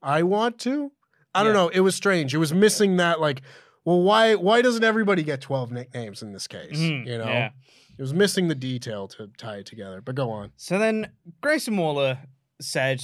[0.02, 0.92] I want to.
[1.34, 1.60] I don't Yeah.
[1.60, 1.68] know.
[1.68, 2.34] It was strange.
[2.34, 3.42] It was missing that like,
[3.84, 6.78] well, why why doesn't everybody get 12 nicknames in this case?
[6.78, 7.06] Mhm.
[7.06, 7.50] You know, Yeah.
[7.96, 10.00] it was missing the detail to tie it together.
[10.00, 10.52] But go on.
[10.56, 12.18] So then Grayson Waller
[12.60, 13.02] said,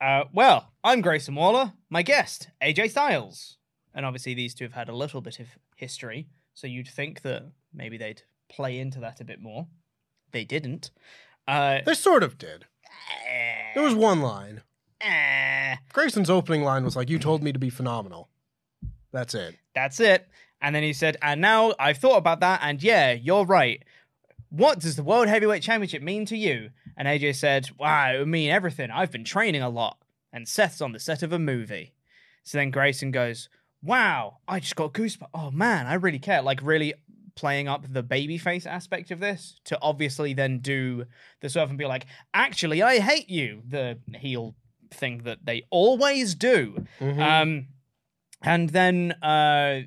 [0.00, 3.56] uh, Well, I'm Grayson Waller, my guest, AJ Styles.
[3.92, 7.42] And obviously, these two have had a little bit of history, so you'd think that
[7.72, 9.66] maybe they'd play into that a bit more.
[10.30, 10.92] They didn't.
[11.48, 12.66] Uh, They sort of did.
[13.74, 14.62] There was one line.
[15.00, 18.28] Eh, Grayson's opening line was like, "You told me to be phenomenal."
[19.12, 19.56] That's it.
[19.74, 20.26] that's it.
[20.62, 23.82] And then he said, And now I've thought about that, and yeah, you're right.
[24.50, 26.70] What does the World Heavyweight Championship mean to you?
[26.96, 28.90] And AJ said, Wow, it would mean everything.
[28.90, 29.98] I've been training a lot.
[30.32, 31.94] And Seth's on the set of a movie.
[32.44, 33.48] So then Grayson goes,
[33.82, 35.30] Wow, I just got goosebumps.
[35.32, 36.42] Oh man, I really care.
[36.42, 36.94] Like, really
[37.36, 41.06] playing up the babyface aspect of this to obviously then do
[41.40, 43.62] the stuff and be like, Actually, I hate you.
[43.66, 44.54] The heel
[44.90, 46.86] thing that they always do.
[47.00, 47.68] Um,
[48.42, 49.82] and then uh,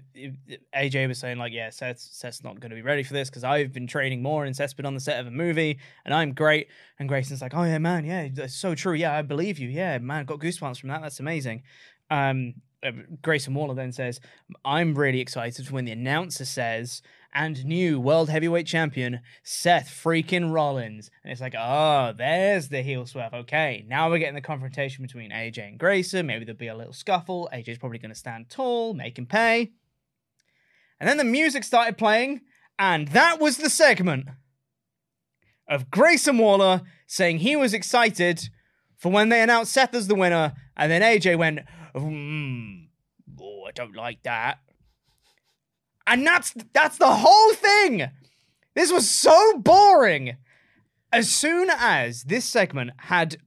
[0.75, 3.43] AJ was saying like, yeah, Seth, Seth's not going to be ready for this because
[3.43, 6.33] I've been training more and Seth's been on the set of a movie and I'm
[6.33, 6.67] great.
[6.99, 8.93] And Grayson's like, oh yeah, man, yeah, that's so true.
[8.93, 9.69] Yeah, I believe you.
[9.69, 11.01] Yeah, man, got goosebumps from that.
[11.01, 11.63] That's amazing.
[12.11, 12.91] Um, uh,
[13.23, 14.19] Grayson Waller then says,
[14.63, 17.01] I'm really excited when the announcer says,
[17.33, 21.09] and new World Heavyweight Champion Seth freaking Rollins.
[21.23, 23.33] And it's like, oh, there's the heel swerve.
[23.33, 26.27] Okay, now we're getting the confrontation between AJ and Grayson.
[26.27, 27.49] Maybe there'll be a little scuffle.
[27.53, 29.71] AJ's probably going to stand tall, make him pay.
[30.99, 32.41] And then the music started playing,
[32.77, 34.27] and that was the segment
[35.67, 38.49] of Grayson Waller saying he was excited
[38.95, 41.59] for when they announced Seth as the winner, and then AJ went,
[41.93, 42.87] mm,
[43.41, 44.59] "Oh, I don't like that,"
[46.07, 48.09] and that's that's the whole thing.
[48.75, 50.37] This was so boring.
[51.11, 53.37] As soon as this segment had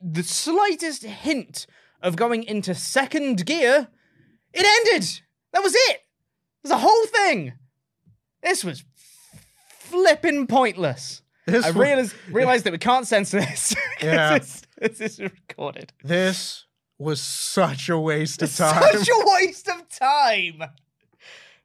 [0.00, 1.66] the slightest hint
[2.02, 3.88] of going into second gear,
[4.52, 5.08] it ended.
[5.52, 5.96] That was it.
[5.96, 6.00] It
[6.62, 7.54] was the whole thing.
[8.42, 8.84] This was
[9.68, 11.22] flipping pointless.
[11.46, 13.74] This I realized, realized that we can't censor this.
[14.02, 14.38] Yeah.
[14.38, 15.90] this, this is recorded.
[16.04, 16.66] This
[16.98, 18.82] was such a waste of time.
[18.92, 20.62] Such a waste of time.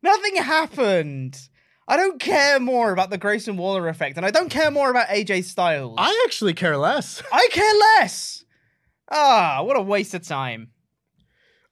[0.03, 1.37] Nothing happened.
[1.87, 5.07] I don't care more about the Grayson Waller effect, and I don't care more about
[5.07, 5.95] AJ Styles.
[5.97, 7.21] I actually care less.
[7.31, 8.45] I care less.
[9.09, 10.69] Ah, what a waste of time.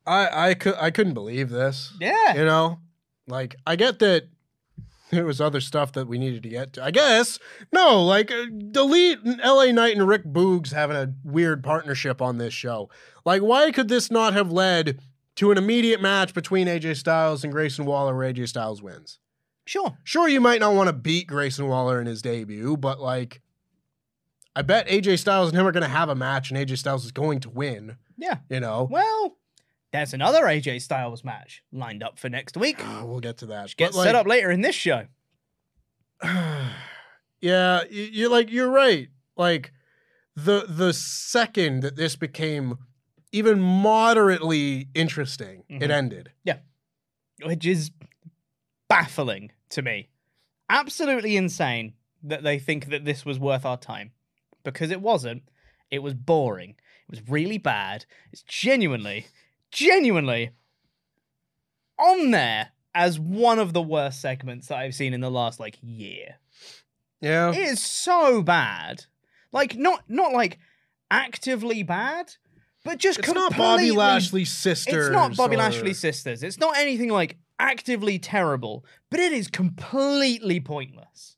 [0.06, 1.94] I I could I couldn't believe this.
[2.02, 2.36] Yeah.
[2.36, 2.80] You know,
[3.28, 4.28] like I get that
[5.12, 6.84] there was other stuff that we needed to get to.
[6.84, 7.40] I guess
[7.72, 9.72] no, like uh, delete L.A.
[9.72, 12.90] Knight and Rick Boogs having a weird partnership on this show.
[13.26, 15.00] Like, why could this not have led
[15.40, 19.20] to an immediate match between AJ Styles and Grayson Waller, where AJ Styles wins?
[19.66, 19.98] Sure.
[20.04, 23.42] Sure, you might not want to beat Grayson Waller in his debut, but like,
[24.54, 27.06] I bet AJ Styles and him are going to have a match, and AJ Styles
[27.06, 27.96] is going to win.
[28.18, 28.40] Yeah.
[28.50, 29.38] You know, Well,
[29.94, 32.86] there's another AJ Styles match lined up for next week.
[32.86, 33.74] Uh, we'll get to that.
[33.78, 35.06] Get But, set up later in this show.
[37.40, 39.08] yeah, you're like you're right.
[39.38, 39.72] Like
[40.36, 42.78] the the second that this became
[43.32, 45.90] even moderately interesting, it Mhm.
[45.92, 46.32] ended.
[46.44, 46.60] Yeah.
[47.44, 47.92] Which is
[48.88, 50.10] baffling to me.
[50.70, 54.12] Absolutely insane that they think that this was worth our time
[54.64, 55.44] because it wasn't.
[55.90, 56.72] It was boring.
[56.72, 58.06] It was really bad.
[58.32, 59.28] It's genuinely,
[59.72, 60.52] genuinely
[61.98, 65.78] on there as one of the worst segments that I've seen in the last like
[65.82, 66.38] year.
[67.22, 67.52] Yeah.
[67.52, 69.06] It is so bad.
[69.52, 70.60] Like not not like
[71.12, 72.36] actively bad,
[72.86, 75.08] but just It's not Bobby completely Lashley's sisters.
[75.08, 76.44] it's not Bobby Lashley's sisters.
[76.44, 81.36] It's not anything like actively terrible, but it is completely pointless.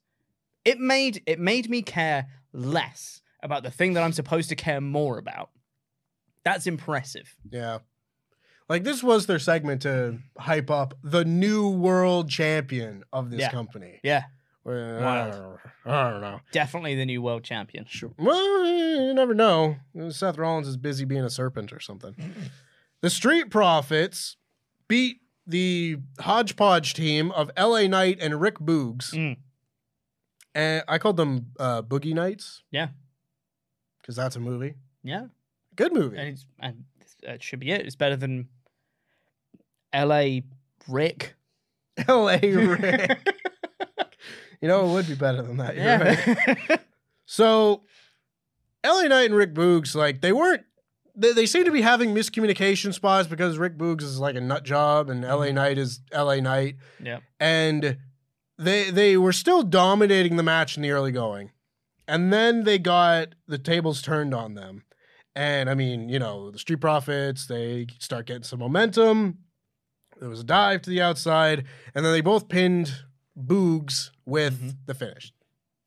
[0.64, 4.80] It made it made me care less about the thing that I'm supposed to care
[4.80, 5.50] more about.
[6.44, 7.34] That's impressive.
[7.50, 7.78] Yeah.
[8.68, 13.50] Like this was their segment to hype up the new world champion of this Yeah.
[13.50, 13.98] company.
[14.04, 14.24] Yeah,
[14.64, 15.32] Well, I Wild.
[15.32, 15.58] don't know.
[15.92, 16.40] I don't know.
[16.52, 17.84] definitely the new world champion.
[17.88, 18.12] Sure.
[18.16, 19.76] Well, you never know.
[20.10, 22.14] Seth Rollins is busy being a serpent or something.
[23.00, 24.36] The Street Profits
[24.86, 29.12] beat the hodgepodge team of LA Knight and Rick Boogs.
[29.12, 29.36] Mm.
[30.54, 32.88] And I called them uh, Boogie Nights Yeah,
[34.00, 34.74] because that's a movie.
[35.02, 35.26] yeah,
[35.74, 36.16] Good movie.
[36.18, 36.84] and it's and
[37.24, 37.84] that should be it.
[37.86, 38.48] It's better than
[39.92, 40.42] L.A.
[40.88, 41.34] Rick.
[42.08, 43.26] LA Rick.
[44.62, 45.76] you know, it would be better than that.
[45.76, 46.80] You're right.
[47.24, 47.84] So,
[48.84, 50.64] LA Knight and Rick Boogs, like they weren't.
[51.14, 54.64] They, they seem to be having miscommunication spots because Rick Boogs is like a nut
[54.64, 55.54] job and LA mm-hmm.
[55.54, 57.20] Knight is LA Knight, yeah.
[57.40, 57.96] and
[58.58, 61.52] they they were still dominating the match in the early going,
[62.06, 64.84] and then they got the tables turned on them,
[65.34, 69.38] and I mean, you know, the Street Profits they start getting some momentum.
[70.20, 72.92] There was a dive to the outside, and then they both pinned
[73.38, 74.76] Boogs with Mhm.
[74.86, 75.32] the finish.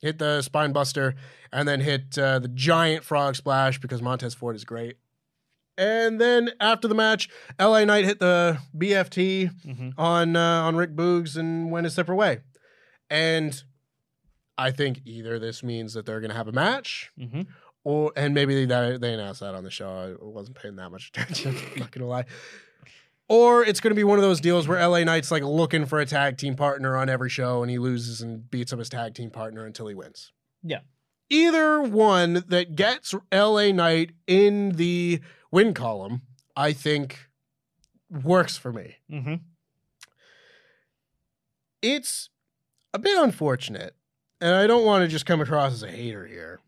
[0.02, 1.16] Hit the spine buster,
[1.52, 4.98] and then hit uh, the giant frog splash because Montez Ford is great.
[5.78, 7.28] And then after the match,
[7.60, 12.16] LA Knight hit the BFT hmm on uh, on Rick Boogs and went a separate
[12.16, 12.40] way.
[13.10, 13.62] And
[14.58, 17.42] I think either this means that they're going to have a match, hmm
[17.84, 20.18] or and maybe they they announced that on the show.
[20.22, 21.56] I wasn't paying that much attention.
[21.74, 22.26] I'm not gonna lie.
[23.28, 26.00] Or it's going to be one of those deals where LA Knight's like looking for
[26.00, 29.16] a tag team partner on every show, and he loses and beats up his tag
[29.16, 30.32] team partner until he wins.
[30.62, 30.82] Yeah.
[31.30, 35.22] Either one that gets LA Knight in the
[35.52, 36.22] win column,
[36.56, 37.30] I think
[38.12, 38.98] works for me.
[39.10, 39.36] hmm
[41.82, 42.30] it's
[42.94, 43.96] a bit unfortunate,
[44.42, 46.60] and I don't want to just come across as a hater here,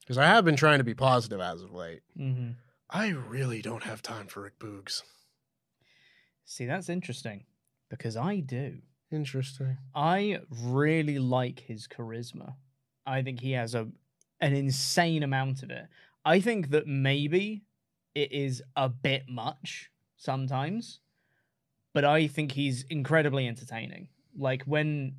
[0.00, 2.02] because I have been trying to be positive as of late.
[2.16, 2.50] hmm
[2.88, 5.02] I really don't have time for Rick Boogs.
[6.50, 7.44] See, that's interesting
[7.90, 8.78] because I do.
[9.12, 9.78] Interesting.
[9.94, 12.54] I really like his charisma.
[13.06, 13.86] I think he has a
[14.40, 15.86] an insane amount of it.
[16.24, 17.62] I think that maybe
[18.16, 20.98] it is a bit much sometimes,
[21.94, 24.08] but I think he's incredibly entertaining.
[24.36, 25.14] Like when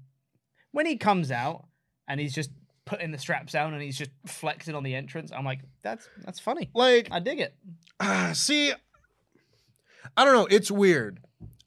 [0.73, 1.65] when he comes out
[2.09, 2.49] and he's just
[2.83, 6.41] putting the straps down and he's just flexing on the entrance, I'm like, that's that's
[6.41, 6.69] funny.
[6.73, 7.55] Like, I dig it.
[8.01, 8.73] Ah, see,
[10.17, 10.47] I don't know.
[10.47, 11.19] It's weird.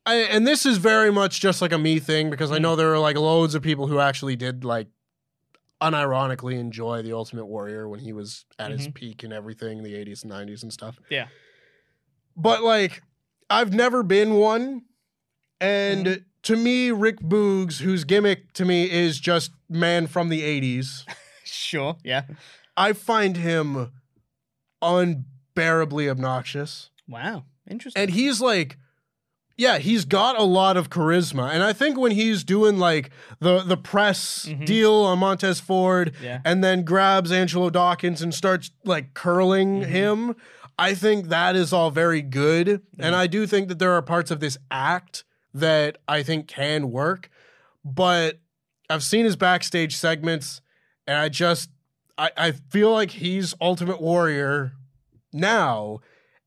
[0.07, 2.79] I, and this is very much just like a me thing because I know mm.
[2.79, 4.89] there are like loads of people who actually did like
[5.81, 8.93] unironically enjoy the Ultimate Warrior when he was at his mm-hmm.
[8.93, 10.99] peak and everything, the 80s and 90s and stuff.
[11.11, 11.29] Yeah.
[12.37, 13.03] But like,
[13.49, 14.83] I've never been one.
[15.61, 16.23] And mm-hmm.
[16.43, 21.05] to me, Rick Boogs, whose gimmick to me is just man from the 80s,
[21.45, 21.97] Sure.
[22.03, 22.23] Yeah.
[22.77, 23.93] I find him
[24.83, 26.91] unbearably obnoxious.
[27.09, 27.45] Wow.
[27.69, 28.03] Interesting.
[28.03, 28.77] and he's like
[29.57, 31.51] yeah he's got a lot of charisma.
[31.51, 33.11] And i think when he's doing like
[33.41, 34.65] the the press mm-hmm.
[34.65, 36.41] deal on montez ford Yeah.
[36.45, 39.91] and then grabs angelo dawkins and starts like curling mm-hmm.
[39.91, 40.37] him
[40.79, 42.83] i think that is all very good.
[42.99, 46.91] And i do think that there are parts of this act that i think can
[46.91, 47.31] work.
[47.85, 48.41] But
[48.91, 50.61] i've seen his backstage segments
[51.07, 51.71] and i just
[52.19, 54.73] i, I feel like he's ultimate warrior
[55.33, 56.01] now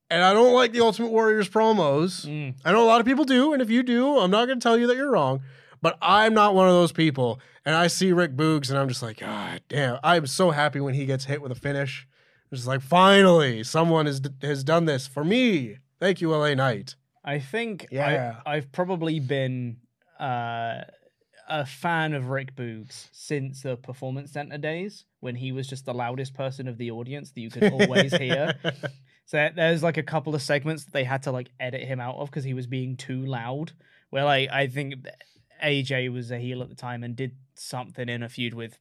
[0.09, 2.25] and I don't like the Ultimate Warriors promos.
[2.25, 2.55] Mm.
[2.63, 4.63] I know a lot of people do, and if you do, I'm not going to
[4.63, 5.41] tell you that you're wrong.
[5.81, 7.39] But I'm not one of those people.
[7.65, 9.99] And I see Rick Boogs, and I'm just like, God damn!
[10.03, 12.07] I'm so happy when he gets hit with a finish.
[12.51, 15.77] It's just like, finally, someone has has done this for me.
[15.99, 16.95] Thank you, LA Knight.
[17.23, 18.37] I think Yeah.
[18.45, 19.77] I, I've probably been
[20.17, 20.83] uh,
[21.49, 25.93] a fan of Rick Boogs since the Performance Center days when he was just the
[25.93, 28.53] loudest person of the audience that you could always hear.
[29.27, 32.15] So there's like a couple of segments that they had to like edit him out
[32.15, 33.73] of because he was being too loud.
[34.09, 34.95] Where like I think
[35.61, 38.79] AJ was a heel at the time and did something in a feud with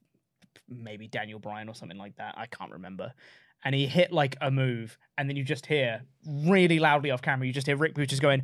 [0.69, 2.35] maybe Daniel Bryan or something like that.
[2.37, 3.13] I can't remember.
[3.65, 7.45] And he hit like a move, and then you just hear really loudly off camera.
[7.45, 8.43] You just hear Rick Boogs just going,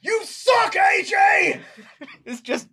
[0.00, 1.60] "You suck, AJ."
[2.24, 2.68] it's just,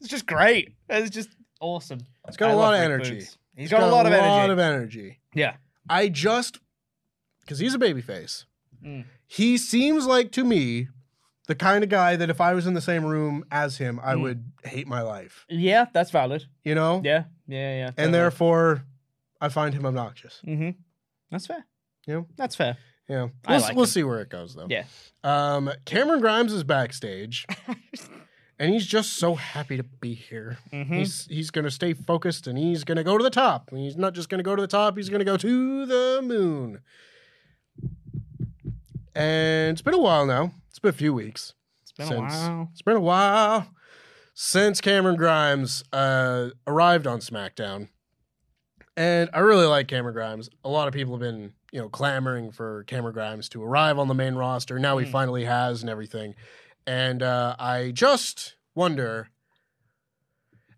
[0.00, 0.72] it's just great.
[0.88, 1.28] It's just
[1.60, 1.98] awesome.
[2.28, 3.16] It's got I a lot of Rick energy.
[3.16, 3.36] Boogs.
[3.56, 4.52] He's got, a lot of energy.
[4.52, 5.20] of energy.
[5.34, 5.56] yeah.
[5.90, 6.60] I just
[7.48, 8.44] because he's a babyface.
[8.84, 9.04] Mm.
[9.26, 10.88] He seems like to me
[11.46, 14.14] the kind of guy that if I was in the same room as him, I
[14.14, 14.20] Mm.
[14.22, 15.46] would hate my life.
[15.48, 16.44] Yeah, that's valid.
[16.62, 17.00] You know?
[17.02, 17.90] Yeah, yeah, yeah.
[17.96, 18.84] And therefore,
[19.40, 20.42] I find him obnoxious.
[20.46, 20.70] mm-hmm.
[21.30, 21.64] that's fair.
[22.06, 22.22] Yeah.
[22.36, 22.76] That's fair.
[23.08, 23.28] Yeah.
[23.48, 24.66] We'll, like we'll see where it goes though.
[24.68, 24.84] Yeah.
[25.24, 27.46] Um, Cameron Grimes is backstage,
[28.58, 30.58] and he's just so happy to be here.
[30.72, 30.94] Mhm.
[30.98, 33.70] He's he's gonna stay focused, and he's gonna go to the top.
[33.72, 36.80] And he's not just gonna go to the top; he's gonna go to the moon.
[39.14, 40.52] And it's been a while now.
[40.70, 41.54] It's been a few weeks.
[41.82, 42.68] It's been a since- while.
[42.72, 43.68] It's been a while
[44.34, 47.88] since Cameron Grimes uh, arrived on SmackDown.
[48.96, 50.48] And I really like Cameron Grimes.
[50.64, 54.08] A lot of people have been, you know, clamoring for Cameron Grimes to arrive on
[54.08, 54.78] the main roster.
[54.78, 55.12] Now he Mm.
[55.12, 56.34] finally has and everything.
[56.86, 59.28] And uh, I just wonder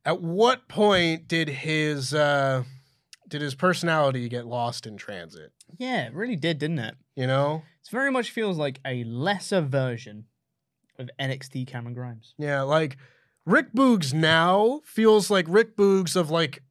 [0.05, 2.64] at what point did his uh,
[3.31, 5.53] did his personality get lost in transit?
[5.78, 6.97] Yeah, it really did, didn't it?
[7.16, 7.62] You know?
[7.83, 10.26] It very much feels like a lesser version
[10.99, 12.35] of NXT Cameron Grimes.
[12.39, 12.97] Yeah, like
[13.47, 16.62] Rick Boogs now feels like Rick Boogs of like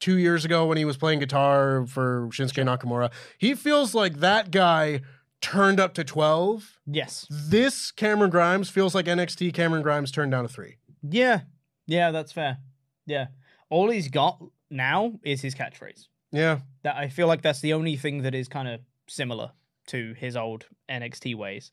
[0.00, 3.10] two years ago when he was playing guitar for Shinsuke Nakamura.
[3.38, 5.00] He feels like that guy
[5.40, 6.80] turned up to 12.
[6.86, 7.26] Yes.
[7.30, 10.76] This Cameron Grimes feels like NXT Cameron Grimes turned down to three.
[11.02, 11.42] Yeah.
[11.86, 12.58] Yeah, that's fair.
[13.06, 13.26] Yeah.
[13.70, 14.42] All he's got
[14.72, 16.06] now is his catchphrase.
[16.32, 16.60] Yeah.
[16.82, 19.52] That I feel like that's the only thing that is kind of similar
[19.88, 21.70] to his old NXT ways.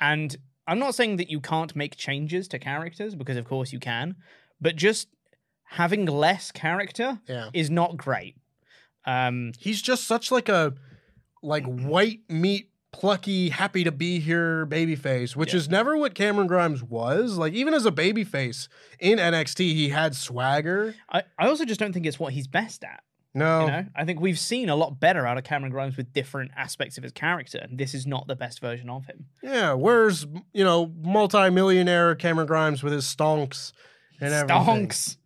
[0.00, 0.36] And
[0.66, 4.16] I'm not saying that you can't make changes to characters because of course you can,
[4.60, 5.08] but just
[5.64, 7.48] having less character Yeah.
[7.54, 8.36] is not great.
[9.06, 10.74] Um He's just such like a
[11.42, 15.58] like white meat plucky happy to be here babyface which Yeah.
[15.58, 18.68] is never what Cameron Grimes was like even as a babyface
[19.00, 22.84] in NXT he had swagger I, I also just don't think it's what he's best
[22.84, 23.02] at.
[23.34, 26.12] no You know, I think we've seen a lot better out of Cameron Grimes with
[26.12, 29.24] different aspects of his character, and this is not the best version of him.
[29.42, 33.72] Yeah, where's you know multi-millionaire Cameron Grimes with his stonks
[34.20, 34.88] and everything?
[34.88, 35.16] Stonks.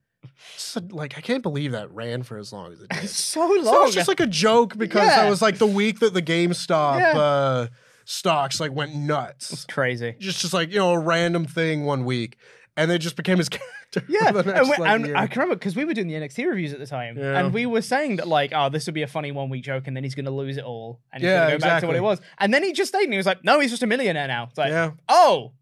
[0.56, 3.08] So, like I can't believe that ran for as long as it did.
[3.08, 3.64] so long.
[3.64, 5.22] so it's just like a joke because Yeah.
[5.22, 7.18] that was like the week that the GameStop Yeah.
[7.18, 7.66] uh,
[8.04, 9.64] stocks like went it's nuts.
[9.66, 10.14] crazy.
[10.18, 12.36] Just just like you know a random thing one week,
[12.76, 14.02] and they just became his character.
[14.08, 15.16] Yeah, and, next, we- like, and.
[15.16, 17.38] I can remember because we were doing the NXT reviews at the time, Yeah.
[17.38, 19.86] and we were saying that like, oh, this would be a funny one week joke,
[19.86, 21.80] and then he's going to lose it all, and he's Yeah, going to go back
[21.80, 23.70] to what it was, and then he just stayed, and he was like, no, he's
[23.70, 24.44] just a millionaire now.
[24.50, 25.52] It's like, yeah, oh,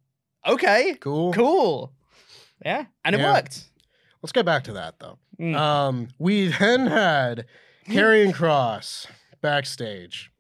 [0.47, 1.33] okay, cool.
[1.33, 1.93] cool,
[2.65, 3.65] yeah, and it worked.
[4.25, 5.19] Let's get back to that though.
[5.39, 5.55] Mm.
[5.55, 7.45] Um, we then had
[7.87, 9.07] Karrion Cross
[9.43, 10.31] backstage.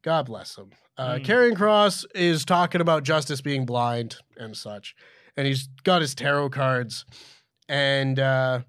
[0.00, 0.70] God bless him.
[0.96, 1.26] Uh, Mm.
[1.26, 4.96] Karrion Cross is talking about justice being blind and such,
[5.36, 7.04] and he's got his tarot cards,
[7.68, 8.60] and uh,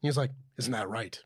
[0.00, 1.20] he's like, "Isn't that right,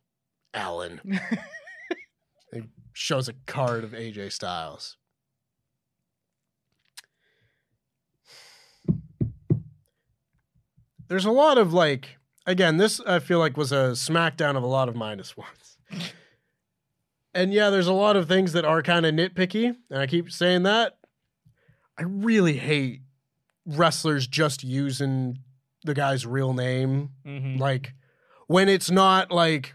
[0.53, 1.01] Alan?"
[2.53, 2.63] he
[2.95, 4.97] shows a card of AJ Styles.
[11.09, 14.67] There's a lot of like, again, this I feel like was a smackdown of a
[14.67, 15.79] lot of minus ones.
[17.35, 20.31] And yeah, there's a lot of things that are kind of nitpicky, and I keep
[20.31, 20.97] saying that.
[21.99, 23.03] I really hate
[23.67, 25.39] wrestlers just using
[25.85, 27.11] the guy's real name.
[27.27, 27.59] Mhm.
[27.59, 27.95] Like
[28.47, 29.75] when it's not like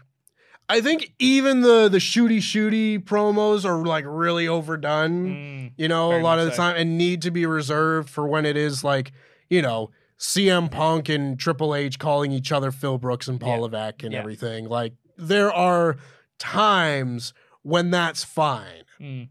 [0.68, 5.72] I think even the the shooty shooty promos are like really overdone, Mm.
[5.76, 6.56] you know, a lot of the so.
[6.56, 9.12] time and need to be reserved for when it is like,
[9.48, 13.62] you know, CM Punk and Triple H calling each other Phil Brooks and Paul Yeah.
[13.62, 14.20] Levesque and Yeah.
[14.20, 14.68] everything.
[14.68, 15.96] Like there are
[16.38, 18.84] times when that's fine.
[19.00, 19.28] Mm.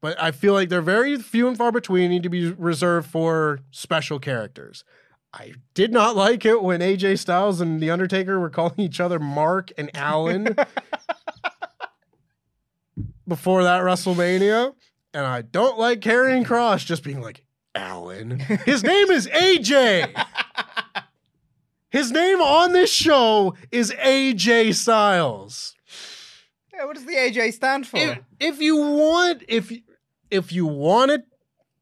[0.00, 3.60] But I feel like they're very few and far between, need to be reserved for
[3.70, 4.84] special characters.
[5.32, 9.18] I did not like it when AJ Styles and The Undertaker were calling each other
[9.18, 10.56] Mark and Alan
[13.28, 14.74] before that WrestleMania.
[15.14, 17.44] And I don't like Karrion Cross just being like,
[17.76, 18.38] Alan.
[18.38, 20.12] His name is AJ.
[21.90, 25.74] His name on this show is AJ Styles
[26.74, 27.96] Yeah, what does the AJ stand for?
[27.96, 29.72] if, if you want if
[30.30, 31.22] if you want to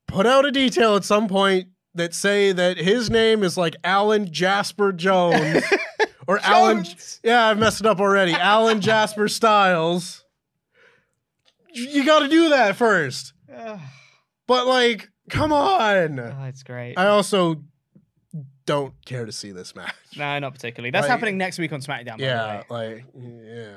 [0.06, 4.30] put out a detail at some point that say that his name is like Alan
[4.30, 5.64] Jasper Jones
[6.28, 6.84] or Alan
[7.24, 10.24] yeah I've messed it up already Alan Jasper Styles
[11.72, 13.32] you, you got to do that first
[14.46, 16.98] but like come on oh, it's great.
[16.98, 17.62] I also
[18.66, 20.90] don't care to see this match no, not particularly.
[20.90, 22.18] That's Like- happening next week on SmackDown.
[22.18, 23.68] Yeah, like yeah.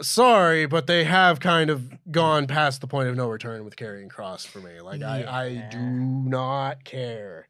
[0.00, 4.08] Sorry, but they have kind of gone past the point of no return with Karrion
[4.10, 4.80] Cross for me.
[4.80, 7.48] Like I, I do not care.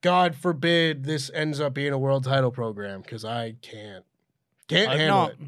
[0.00, 4.04] God forbid this ends up being a world title program because I can't
[4.66, 5.30] can't Hope handle not.
[5.32, 5.38] it.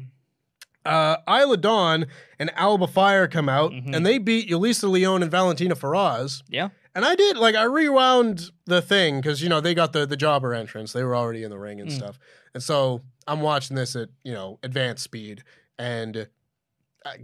[0.85, 2.05] Uh, Isla Dawn
[2.39, 3.95] and Alba Fyre come out Mhm.
[3.95, 6.43] and they beat Yulisa Leon and Valentina Feroz.
[6.49, 6.69] Yeah.
[6.93, 10.15] And I did like I rewound the thing because you know they got the the
[10.15, 10.93] jobber entrance.
[10.93, 11.95] They were already in the ring and Mm.
[11.95, 12.19] stuff.
[12.53, 15.43] And so I'm watching this at you know advanced speed
[15.77, 16.27] and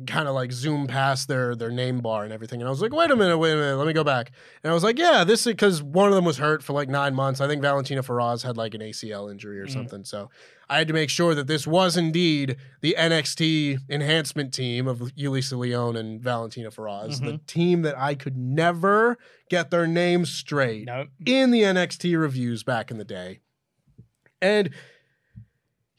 [0.05, 2.61] kind of like zoom past their their name bar and everything.
[2.61, 4.31] And I was like, wait a minute, wait a minute, let me go back.
[4.63, 6.87] And I was like, yeah, this is because one of them was hurt for like
[6.87, 7.41] nine months.
[7.41, 9.73] I think Valentina Feroz had like an ACL injury or Mm.
[9.73, 10.03] something.
[10.05, 10.29] So
[10.69, 15.57] I had to make sure that this was indeed the NXT enhancement team of Yulisa
[15.57, 19.17] Leon and Valentina Feroz, the team that I could never
[19.49, 21.07] get their names straight No.
[21.25, 23.39] in the NXT reviews back in the day.
[24.41, 24.69] And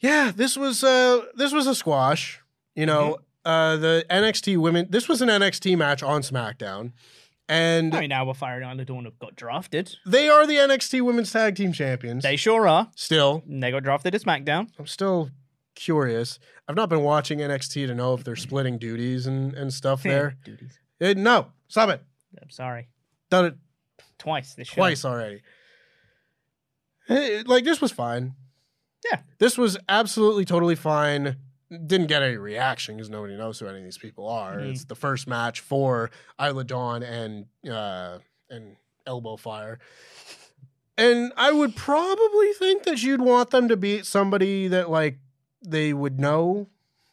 [0.00, 2.40] yeah, this was uh this was a squash.
[2.74, 6.92] You know, uh the NXT women this was an NXT match on SmackDown.
[7.48, 9.96] And I mean, now we're firing on the dawn have got drafted.
[10.06, 12.22] they are the NXT women's tag team champions.
[12.22, 12.88] They sure are.
[12.96, 13.42] still.
[13.46, 14.68] They got drafted to SmackDown.
[14.78, 15.30] I'm still
[15.74, 16.38] curious.
[16.68, 20.36] I've not been watching NXT to know if they're splitting duties and, and stuff there.
[20.44, 20.78] Duties.
[21.00, 22.00] Eh, no, stop it.
[22.40, 22.88] I'm sorry.
[23.28, 23.54] Done it
[24.18, 24.76] Twice this show.
[24.76, 25.42] twice already.
[27.08, 28.34] Eh, Like this was fine.
[29.10, 29.20] Yeah.
[29.38, 31.36] This was absolutely totally fine.
[31.86, 34.56] Didn't get any reaction because nobody knows who any of these people are.
[34.58, 34.70] Mhm.
[34.70, 36.10] It's the first match for
[36.40, 38.18] Isla Dawn and uh
[38.50, 39.78] and Alba Fyre.
[40.98, 45.18] And I would probably think that you'd want them to beat somebody that like
[45.66, 46.68] they would know,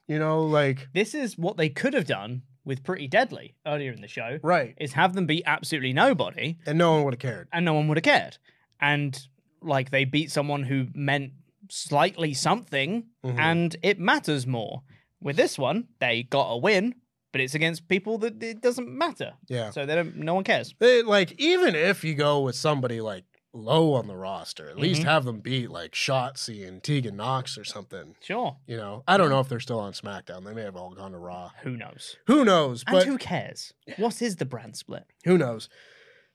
[0.07, 4.01] you know, like This is what they could have done with Pretty Deadly earlier in
[4.01, 4.39] the show.
[4.43, 4.75] right.
[4.79, 7.47] Is have them beat absolutely nobody, And no one would have cared.
[7.53, 8.37] and no one would have cared.
[8.81, 9.17] And
[9.61, 11.31] like they beat someone who meant
[11.69, 13.39] slightly something, Mhm.
[13.39, 14.83] and it matters more.
[15.21, 16.95] With this one, they got a win,
[17.31, 19.33] but it's against people that it doesn't matter.
[19.47, 19.69] Yeah.
[19.71, 20.15] So they don't.
[20.17, 20.73] No one cares.
[20.79, 25.01] They, like even if you go with somebody like low on the roster, at least
[25.01, 25.05] Mhm.
[25.05, 28.15] have them beat like Shotzi and Tegan Nox or something.
[28.21, 28.57] Sure.
[28.67, 30.45] You know, I don't know if they're still on SmackDown.
[30.45, 31.51] They may have all gone to Raw.
[31.63, 32.15] Who knows?
[32.27, 32.83] Who knows?
[32.85, 33.73] And But who cares?
[33.97, 35.05] What is the brand split?
[35.25, 35.67] who knows?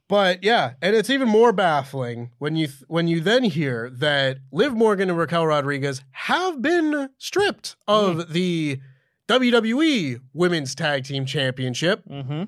[0.09, 4.39] But yeah, and it's even more baffling when you th- when you then hear that
[4.53, 8.29] Liv Morgan and Raquel Rodriguez have been stripped of Mm.
[8.29, 8.81] the
[9.29, 12.43] WWE Women's Tag Team Championship Mm-hmm.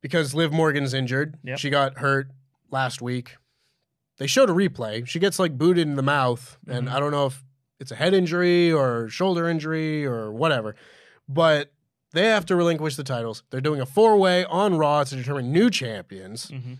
[0.00, 1.36] because Liv Morgan's injured.
[1.44, 1.58] Yep.
[1.58, 2.28] She got hurt
[2.70, 3.36] last week.
[4.18, 5.06] They showed a replay.
[5.06, 6.92] She gets like booted in the mouth, and Mhm.
[6.92, 7.42] I don't know if
[7.80, 10.74] it's a head injury or shoulder injury or whatever,
[11.28, 11.71] but
[12.12, 13.42] they have to relinquish the titles.
[13.50, 16.74] They're doing a four way on Raw to determine new champions, Mm-hmm.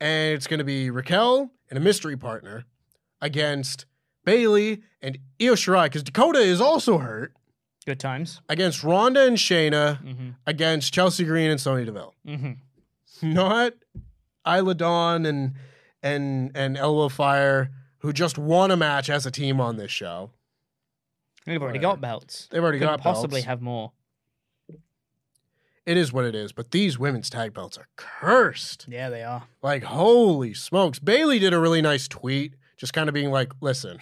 [0.00, 2.64] and it's going to be Raquel and a mystery partner
[3.20, 3.86] against
[4.24, 7.32] Bayley and Io Shirai because Dakota is also hurt
[7.86, 8.40] Good times.
[8.48, 10.28] against Ronda and Shayna Mm-hmm.
[10.46, 12.14] against Chelsea Green and Sonya Deville.
[12.26, 13.32] Mm-hmm.
[13.32, 13.72] not
[14.46, 15.54] Isla Dawn and
[16.02, 20.30] and and Alba Fyre, who just won a match as a team on this show.
[21.46, 22.48] They've already got belts.
[22.50, 23.46] They've already Couldn't got possibly belts.
[23.46, 23.92] have more.
[25.86, 28.86] It is what it is, but these women's tag belts are cursed.
[28.88, 29.44] Yeah, they are.
[29.62, 30.98] Like, holy smokes.
[30.98, 34.00] Bayley did a really nice tweet, just kind of being like, listen,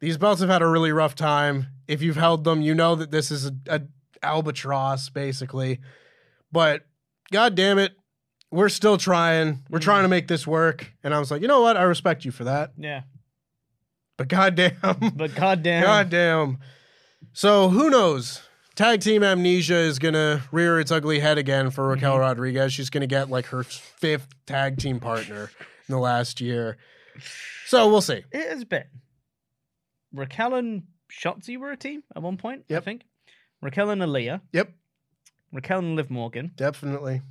[0.00, 1.66] these belts have had a really rough time.
[1.86, 3.82] If you've held them, you know that this is a, a
[4.22, 5.80] albatross, basically.
[6.50, 6.86] But
[7.30, 7.92] god damn it,
[8.50, 9.64] we're still trying.
[9.68, 10.12] We're trying to mm.
[10.12, 10.90] make this work.
[11.04, 11.76] And I was like, you know what?
[11.76, 12.72] I respect you for that.
[12.78, 13.02] Yeah.
[14.16, 15.12] But goddamn.
[15.14, 15.82] But goddamn.
[15.82, 16.58] Goddamn.
[17.32, 18.40] So who knows?
[18.78, 22.20] Tag team amnesia is gonna rear its ugly head again for Raquel Mm-hmm.
[22.20, 22.72] Rodriguez.
[22.72, 25.50] She's gonna get like her fifth tag team partner
[25.88, 26.76] in the last year.
[27.66, 28.22] So we'll see.
[28.30, 28.84] It has been.
[30.14, 33.02] Raquel and Shotzi were a team at one point, I think.
[33.60, 34.42] Raquel and Aaliyah.
[34.52, 34.72] Yep,
[35.52, 36.52] Raquel and Liv Morgan.
[36.54, 37.22] definitely.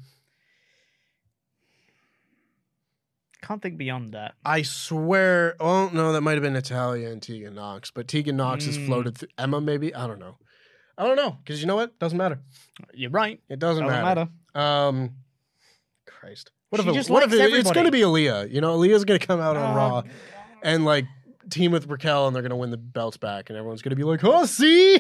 [3.42, 4.34] Can't think beyond that.
[4.44, 5.56] I swear.
[5.62, 8.86] Oh no, that might have been Natalya and Tegan Nox, but Tegan Nox has Mm.
[8.88, 9.16] floated.
[9.20, 9.96] Th- Emma, maybe.
[9.96, 10.36] I don't know.
[10.98, 11.98] I don't know because you know what?
[12.00, 12.40] Doesn't matter.
[12.94, 13.40] You're right.
[13.50, 14.30] It doesn't, Doesn't matter.
[14.56, 14.60] matter.
[14.68, 15.12] Um,
[16.06, 16.52] Christ.
[16.70, 17.74] What She if it, just what if likes it, it's everybody.
[17.76, 18.52] going to be Aaliyah?
[18.54, 20.04] You know, Aaliyah's going to come out on Oh, Raw
[20.64, 21.06] and like
[21.50, 23.96] team with Raquel, and they're going to win the belts back, and everyone's going to
[23.96, 25.00] be like, "Oh, see,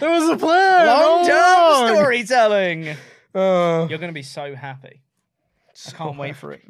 [0.00, 0.88] there was a plan.
[0.88, 2.88] all Long term along." storytelling.
[3.34, 5.02] Uh, You're going to be so happy.
[5.88, 6.62] I can't wait for it.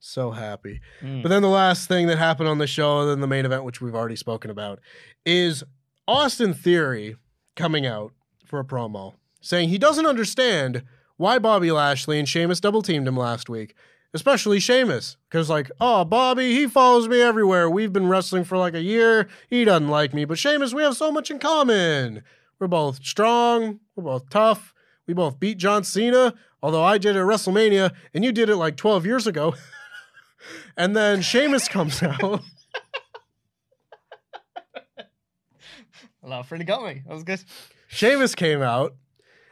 [0.00, 0.80] so happy.
[1.02, 1.22] Mm.
[1.22, 3.80] But then the last thing that happened on the show, than the main event, which
[3.80, 4.80] we've already spoken about,
[5.26, 5.64] is
[6.06, 7.16] Austin Theory
[7.54, 8.12] coming out
[8.44, 10.82] for a promo saying he doesn't understand
[11.16, 13.74] why Bobby Lashley and Sheamus double teamed him last week,
[14.14, 15.16] especially Sheamus.
[15.28, 17.68] Because, like, oh, Bobby, he follows me everywhere.
[17.70, 19.28] We've been wrestling for like a year.
[19.48, 20.24] He doesn't like me.
[20.24, 22.24] But Sheamus, we have so much in common.
[22.58, 23.80] We're both strong.
[23.94, 24.72] We're both tough.
[25.06, 28.56] We both beat John Cena, although I did it at WrestleMania and you did it
[28.56, 29.54] like 12 years ago.
[30.76, 32.40] and then Sheamus comes out.
[36.24, 37.02] Love really got me.
[37.06, 37.42] That was good.
[37.88, 38.94] Sheamus came out,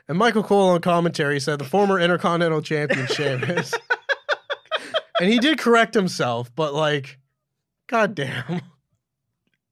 [0.08, 3.74] and Michael Cole on commentary said the former Intercontinental Champion Sheamus.
[5.20, 7.18] and he did correct himself, but like,
[7.86, 8.62] goddamn.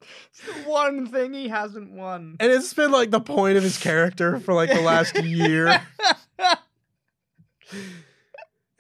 [0.01, 2.37] It's the one thing he hasn't won.
[2.41, 5.83] And it's been like the point of his character for like the last year.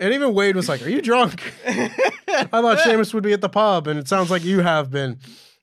[0.00, 1.52] And even Wade was like, Are you drunk?
[1.66, 5.18] I thought Sheamus would be at the pub, and it sounds like you have been.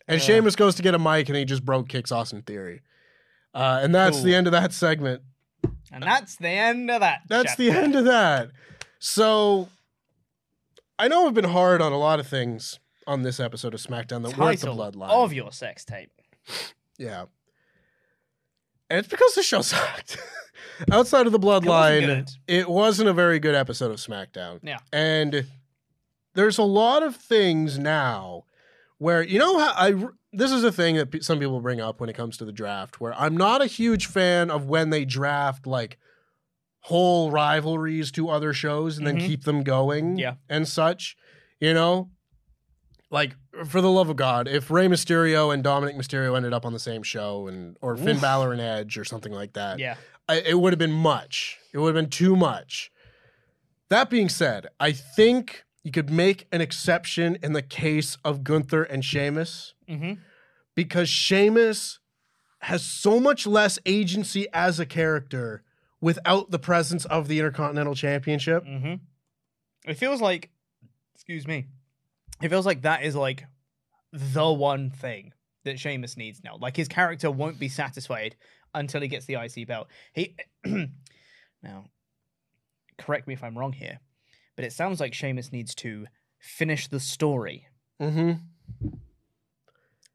[0.08, 2.82] And Sheamus goes to get a mic, and he just brogue kicks Austin Theory.
[3.54, 5.22] Uh, and that's the end of that segment.
[5.92, 7.22] And that's the end of that.
[7.28, 8.52] That's the end of that.
[9.00, 9.70] So
[11.00, 14.24] I know I've been hard on a lot of things on this episode of SmackDown
[14.24, 15.10] that weren't the bloodline.
[15.10, 16.12] of your sex tape.
[16.98, 17.26] yeah.
[18.90, 20.18] And it's because the show sucked.
[20.92, 22.30] Outside of the bloodline, good.
[22.48, 24.60] it wasn't a very good episode of SmackDown.
[24.62, 24.78] Yeah.
[24.94, 25.46] And
[26.36, 28.44] there's a lot of things now
[29.00, 29.94] where you know how I
[30.34, 33.00] this is a thing that some people bring up when it comes to the draft
[33.00, 35.98] where I'm not a huge fan of when they draft like
[36.82, 39.26] whole rivalries to other shows and then Mhm.
[39.28, 40.36] keep them going Yeah.
[40.50, 41.18] and such,
[41.60, 42.12] you know?
[43.10, 43.36] Like
[43.66, 46.80] for the love of God, if Rey Mysterio and Dominic Mysterio ended up on the
[46.80, 48.22] same show and or Finn Oof.
[48.22, 49.96] Balor and Edge or something like that, Yeah.
[50.30, 51.58] I, it would have been much.
[51.74, 52.92] It would have been too much.
[53.90, 58.84] That being said, I think you could make an exception in the case of Gunther
[58.84, 60.16] and Sheamus Mm-hmm.
[60.76, 62.00] because Sheamus
[62.60, 65.64] has so much less agency as a character
[66.02, 68.66] without the presence of the Intercontinental Championship.
[68.66, 68.96] Mm-hmm.
[69.90, 70.50] It feels like,
[71.16, 71.68] excuse me,
[72.42, 73.46] it feels like that is like
[74.12, 75.32] the one thing
[75.64, 76.58] that Sheamus needs now.
[76.60, 78.36] Like his character won't be satisfied
[78.76, 79.88] until he gets the IC belt.
[80.12, 80.36] He
[81.64, 81.86] now,
[82.98, 84.02] correct me if I'm wrong here,
[84.58, 86.08] but it sounds like Sheamus needs to
[86.40, 87.68] finish the story.
[88.02, 88.34] Mm-hmm.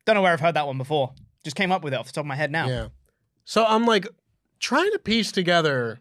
[0.04, 1.14] Don't know where I've heard that one before.
[1.44, 2.66] Just came up with it off the top of my head now.
[2.68, 2.88] Yeah.
[3.44, 4.06] So I'm like
[4.60, 6.00] trying to piece together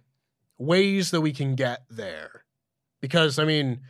[0.57, 2.43] ways that we can get there.
[2.99, 3.81] Because I mean,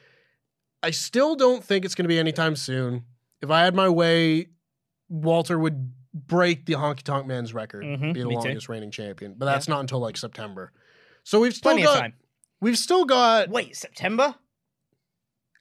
[0.83, 3.05] I still don't think it's going to be anytime soon.
[3.41, 4.47] If I had my way,
[5.09, 8.41] Walter would break the Honky Tonk Man's record, Mhm, be the me too.
[8.41, 9.35] longest reigning champion.
[9.37, 10.71] But that's not until like September.
[11.23, 12.13] So we've still Plenty got of time.
[12.59, 14.35] we've still got Wait, September?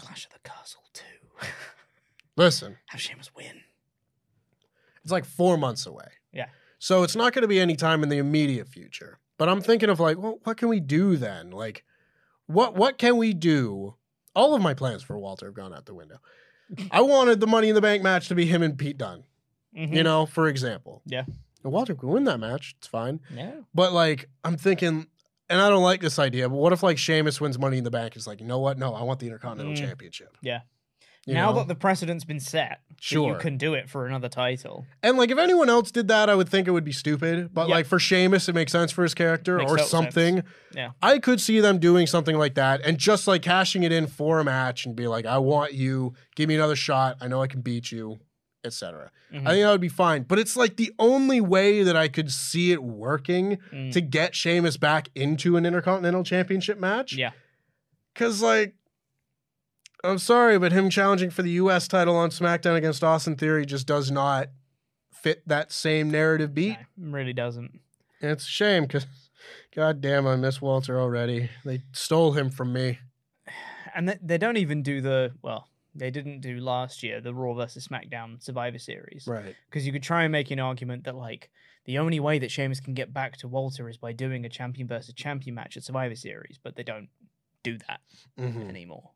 [0.01, 1.03] Clash of the Castle 2.
[2.37, 3.61] listen, Have Sheamus win.
[5.03, 6.09] it's like 4 months away.
[6.33, 6.47] Yeah.
[6.79, 9.19] So it's not going to be any time in the immediate future.
[9.37, 11.51] But I'm thinking of like, well, what can we do then?
[11.51, 11.85] Like,
[12.47, 13.95] what what can we do?
[14.35, 16.19] All of my plans for Walter have gone out the window.
[16.91, 19.25] I wanted the Money in the Bank match to be him and Pete Dunne.
[19.77, 19.95] Mhm.
[19.95, 21.03] You know, for example.
[21.07, 21.25] Yeah.
[21.65, 22.75] And Walter could win that match.
[22.79, 23.21] It's fine.
[23.35, 23.53] Yeah.
[23.75, 25.07] But like, I'm thinking,
[25.51, 26.49] and I don't like this idea.
[26.49, 28.17] But what if like Sheamus wins Money in the Bank?
[28.17, 28.79] It's like, you know what?
[28.79, 29.87] No, I want the Intercontinental Mm.
[29.89, 30.37] Championship.
[30.41, 30.61] Yeah.
[31.27, 31.59] you now know?
[31.59, 33.33] that the precedent's been set, Sure.
[33.33, 34.87] you can do it for another title.
[35.03, 37.53] And like if anyone else did that, I would think it would be stupid.
[37.53, 37.75] But Yeah.
[37.75, 40.15] like for Sheamus, it makes sense for his character Makes or total sense.
[40.15, 40.43] something.
[40.75, 40.93] Yeah.
[41.03, 44.41] I could see them doing something like that and just like cashing it in for
[44.41, 47.19] a match and be like, I want you, give me another shot.
[47.21, 48.19] I know I can beat you,
[48.65, 49.11] etc.
[49.33, 49.47] Mhm.
[49.47, 50.23] I think that would be fine.
[50.25, 53.93] But it's like the only way that I could see it working Mm.
[53.93, 57.15] to get Sheamus back into an Intercontinental Championship match.
[57.15, 57.31] Yeah.
[58.15, 58.75] Cause like
[60.03, 63.87] I'm sorry, but him challenging for the US title on SmackDown against Austin Theory just
[63.87, 64.49] does not
[65.13, 66.79] fit that same narrative beat.
[66.97, 67.81] No, really doesn't.
[68.23, 69.07] And it's a shame because
[69.75, 71.51] god damn I miss Walter already.
[71.65, 72.99] They stole him from me.
[73.95, 75.69] And they, they don't even do the well.
[75.95, 79.57] They didn't do last year the Raw versus SmackDown Survivor Series Right.
[79.69, 81.51] because you could try and make an argument that like
[81.85, 84.87] the only way that Sheamus can get back to Walter is by doing a champion
[84.87, 87.09] versus champion match at Survivor Series, but they don't
[87.63, 88.01] do that
[88.39, 88.69] Mhm.
[88.69, 89.11] anymore.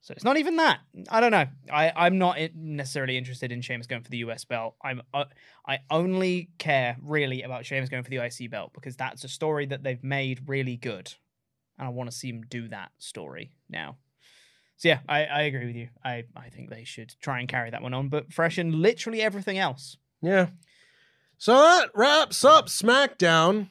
[0.00, 0.80] So it's not even that.
[1.08, 1.46] I don't know.
[1.72, 4.76] I I'm not necessarily interested in Sheamus going for the US belt.
[4.82, 5.24] I'm uh,
[5.66, 9.64] I only care really about Sheamus going for the IC belt because that's a story
[9.66, 11.14] that they've made really good,
[11.78, 13.96] and I want to see him do that story now.
[14.76, 15.88] So yeah, I, I agree with you.
[16.04, 19.56] I, I think they should try and carry that one on, but freshen literally everything
[19.58, 19.96] else.
[20.20, 20.48] Yeah.
[21.38, 23.68] So that wraps up SmackDown.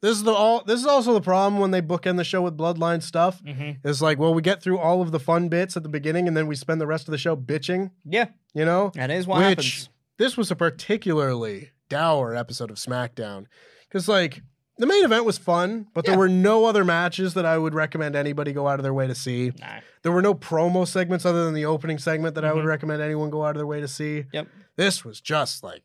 [0.00, 2.56] This is the all this is also the problem when they bookend the show with
[2.56, 3.42] bloodline stuff.
[3.42, 3.86] Mm-hmm.
[3.88, 6.36] Is like, well, we get through all of the fun bits at the beginning and
[6.36, 8.92] then we spend the rest of the show bitching, Yeah, you know?
[8.94, 9.88] that is what Which happens.
[10.18, 13.46] this was a particularly dour episode of SmackDown.
[13.88, 14.42] Because like
[14.78, 16.12] the main event was fun, but Yeah.
[16.12, 19.06] there were no other matches that I would recommend anybody go out of their way
[19.06, 19.52] to see.
[19.60, 19.66] No.
[20.02, 22.68] There were no promo segments other than the opening segment that I would Mhm.
[22.68, 24.24] recommend anyone go out of their way to see.
[24.32, 24.46] Yep.
[24.76, 25.82] This was just like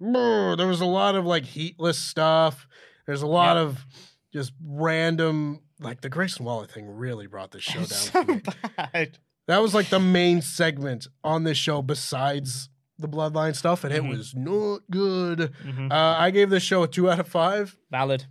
[0.00, 2.66] there was a lot of like heatless stuff.
[3.06, 3.64] There's a lot Yep.
[3.66, 3.86] of
[4.32, 7.86] just random like the Grayson Waller thing really brought this show down.
[7.86, 8.24] so
[8.76, 9.18] bad.
[9.46, 12.68] That was like the main segment on this show besides
[12.98, 13.96] the bloodline stuff, and Mhm.
[13.98, 15.52] it was not good.
[15.64, 15.90] Mhm.
[15.92, 17.76] Uh, I gave this show a two out of five.
[17.90, 18.24] Valid.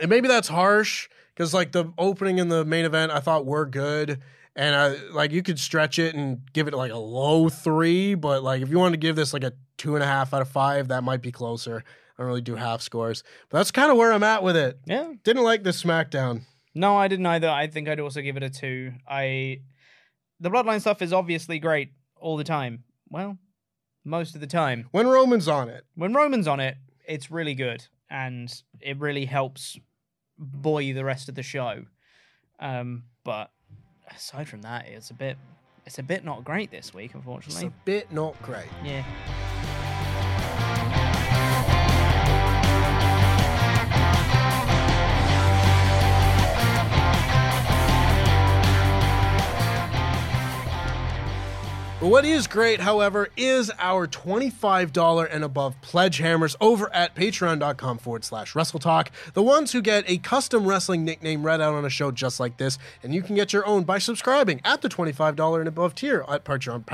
[0.00, 3.66] And maybe that's harsh because like the opening and the main event I thought were
[3.66, 4.20] good.
[4.54, 8.42] And I like you could stretch it and give it like a low three, but
[8.42, 10.48] like if you wanted to give this like a two and a half out of
[10.48, 11.82] five, that might be closer.
[12.18, 13.22] I don't really do half scores.
[13.48, 14.78] But that's kind of where I'm at with it.
[14.84, 15.12] Yeah.
[15.22, 16.42] Didn't like this SmackDown.
[16.74, 17.48] No, I didn't either.
[17.48, 18.92] I think I'd also give it a two.
[19.08, 19.60] I
[20.40, 22.84] the bloodline stuff is obviously great all the time.
[23.08, 23.38] Well,
[24.08, 24.88] most of the time.
[24.90, 29.78] When Roman's on it, When Roman's on it, it's really good and it really helps
[30.38, 31.84] buoy the rest of the show.
[32.60, 33.50] Um, but
[34.14, 35.36] aside from that, it's a bit
[35.86, 37.66] it's a bit not great this week, unfortunately.
[37.66, 38.68] it's a bit not great.
[38.84, 39.04] Yeah.
[52.00, 58.24] What is great, however, is our $25 and above pledge hammers over at patreon.com forward
[58.24, 59.08] slash WrestleTalk.
[59.34, 62.56] The ones who get a custom wrestling nickname read out on a show just like
[62.56, 66.24] this, and you can get your own by subscribing at the $25 and above tier
[66.28, 66.84] at Patreon.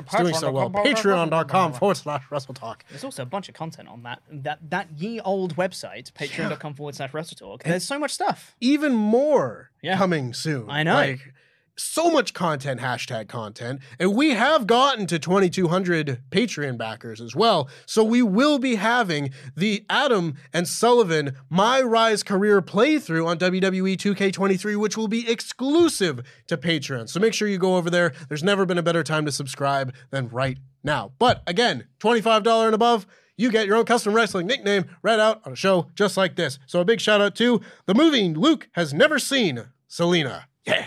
[0.00, 0.70] It's doing so well.
[0.70, 2.80] Patreon.com forward slash WrestleTalk.
[2.88, 6.96] There's also a bunch of content on that that that ye old website, patreon.com forward
[6.96, 7.62] slash WrestleTalk.
[7.62, 8.56] There's so much stuff.
[8.60, 9.96] Even more Yeah.
[9.96, 10.68] coming soon.
[10.68, 10.94] I know.
[10.94, 11.32] Like,
[11.80, 13.80] so much content, hashtag content.
[13.98, 17.68] And we have gotten to 2,200 Patreon backers as well.
[17.86, 23.96] So we will be having the Adam and Sullivan My Rise Career playthrough on WWE
[23.96, 27.08] 2K23, which will be exclusive to Patreon.
[27.08, 28.12] So make sure you go over there.
[28.28, 31.12] There's never been a better time to subscribe than right now.
[31.18, 33.06] But again, $25 and above.
[33.36, 36.58] You get your own custom wrestling nickname read out on a show just like this.
[36.66, 40.46] So a big shout out to the movie Luke has never seen, Selena.
[40.66, 40.86] Yeah.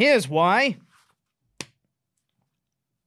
[0.00, 0.78] Here's why.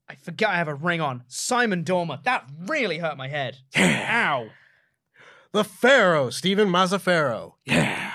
[0.08, 1.24] I forgot I have a ring on.
[1.28, 2.20] Simon Dormer.
[2.24, 3.58] That really hurt my head.
[3.76, 4.50] Ow.
[5.54, 7.54] The Pharaoh, Stephen Mazzaferro.
[7.66, 8.12] Yeah.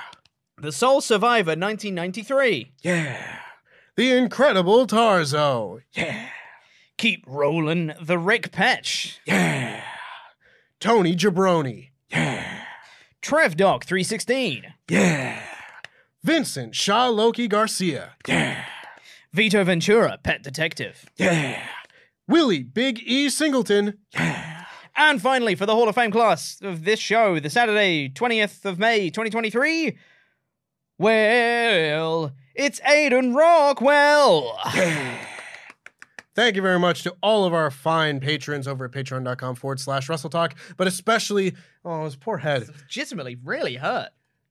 [0.59, 2.70] The Sole Survivor 1993.
[2.83, 3.41] Yeah.
[3.97, 5.81] The Incredible Tarzo.
[5.93, 6.29] Yeah.
[6.99, 9.18] Keep rolling the Rick Petch.
[9.26, 9.83] Yeah.
[10.79, 11.89] Tony Jabroni.
[12.11, 12.62] Yeah.
[13.22, 14.72] Trev Dog 316.
[14.89, 15.47] Yeah.
[16.23, 18.14] Vincent Shaw Loki Garcia.
[18.27, 18.64] Yeah.
[19.33, 21.07] Vito Ventura, Pet Detective.
[21.16, 21.62] Yeah.
[22.27, 23.99] Willie Big E Singleton.
[24.12, 24.64] Yeah.
[24.97, 28.81] And finally, for the Hall of Fame class of this show, the Saturday, 20th of
[28.81, 29.97] May, 2023,
[30.99, 34.59] well, it's Aiden Rockwell.
[36.35, 40.09] Thank you very much to all of our fine patrons over at patreon.com forward slash
[40.09, 41.55] WrestleTalk, but especially,
[41.85, 42.62] oh, his poor head.
[42.62, 44.09] It's Legitimately, really hurt.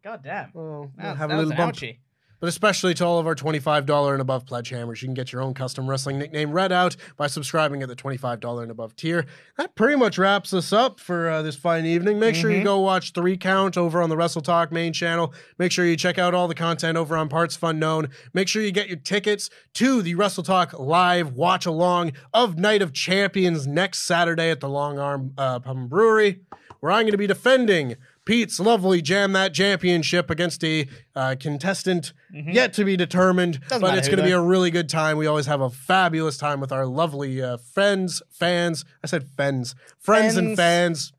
[0.08, 0.52] God damn.
[0.54, 1.76] Well, Oh, That, have a little bump.
[1.76, 2.00] ouchy.
[2.40, 5.02] but especially to all of our $25 and above pledge hammers.
[5.02, 8.62] You can get your own custom wrestling nickname read out by subscribing at the $25
[8.62, 9.26] and above tier.
[9.58, 12.20] That pretty much wraps us up for uh, this fine evening.
[12.20, 15.34] Make sure you go watch Three Count over on the WrestleTalk main channel.
[15.58, 18.12] Make sure you check out all the content over on partsFUNknown.
[18.34, 22.94] Make sure you get your tickets to the WrestleTalk live watch along of Night of
[22.94, 26.42] Champions next Saturday at the Long Arm uh, Pub and Brewery,
[26.80, 27.96] where I'm going to be defending
[28.28, 33.62] Pete's lovely Jam That Championship against a uh, contestant yet to be determined.
[33.70, 35.16] Doesn't but it's going to be a really good time.
[35.16, 38.84] We always have a fabulous time with our lovely uh, friends, fans.
[39.02, 41.14] I said friends, friends and Fans.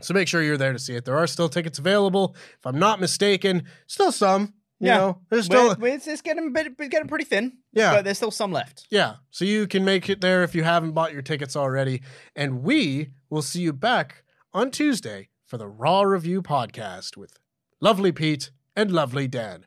[0.00, 1.04] So make sure you're there to see it.
[1.04, 2.34] There are still tickets available.
[2.58, 4.54] If I'm not mistaken, still some.
[4.80, 7.58] You know, there's still it's, it's getting a bit, getting pretty thin.
[7.72, 7.94] Yeah.
[7.94, 8.88] but there's still some left.
[8.90, 9.14] yeah.
[9.30, 12.02] So you can make it there if you haven't bought your tickets already.
[12.34, 17.38] And we will see you back on Tuesday for the Raw Review podcast with
[17.80, 19.66] lovely Pete and lovely Dan.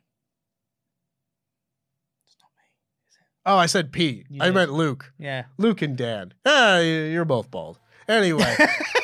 [3.46, 4.26] Oh, I said Pete.
[4.28, 4.54] You I did.
[4.54, 5.14] meant Luke.
[5.18, 5.44] Yeah.
[5.56, 6.34] Luke and Dan.
[6.44, 7.78] Ah, you're both bald.
[8.06, 8.54] Anyway,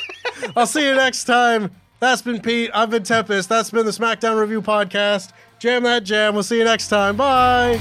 [0.56, 1.70] I'll see you next time.
[2.00, 2.70] That's been Pete.
[2.74, 3.48] I've been Tempest.
[3.48, 5.32] That's been the SmackDown Review Podcast.
[5.58, 6.34] Jam that jam.
[6.34, 7.16] We'll see you next time.
[7.16, 7.80] Bye.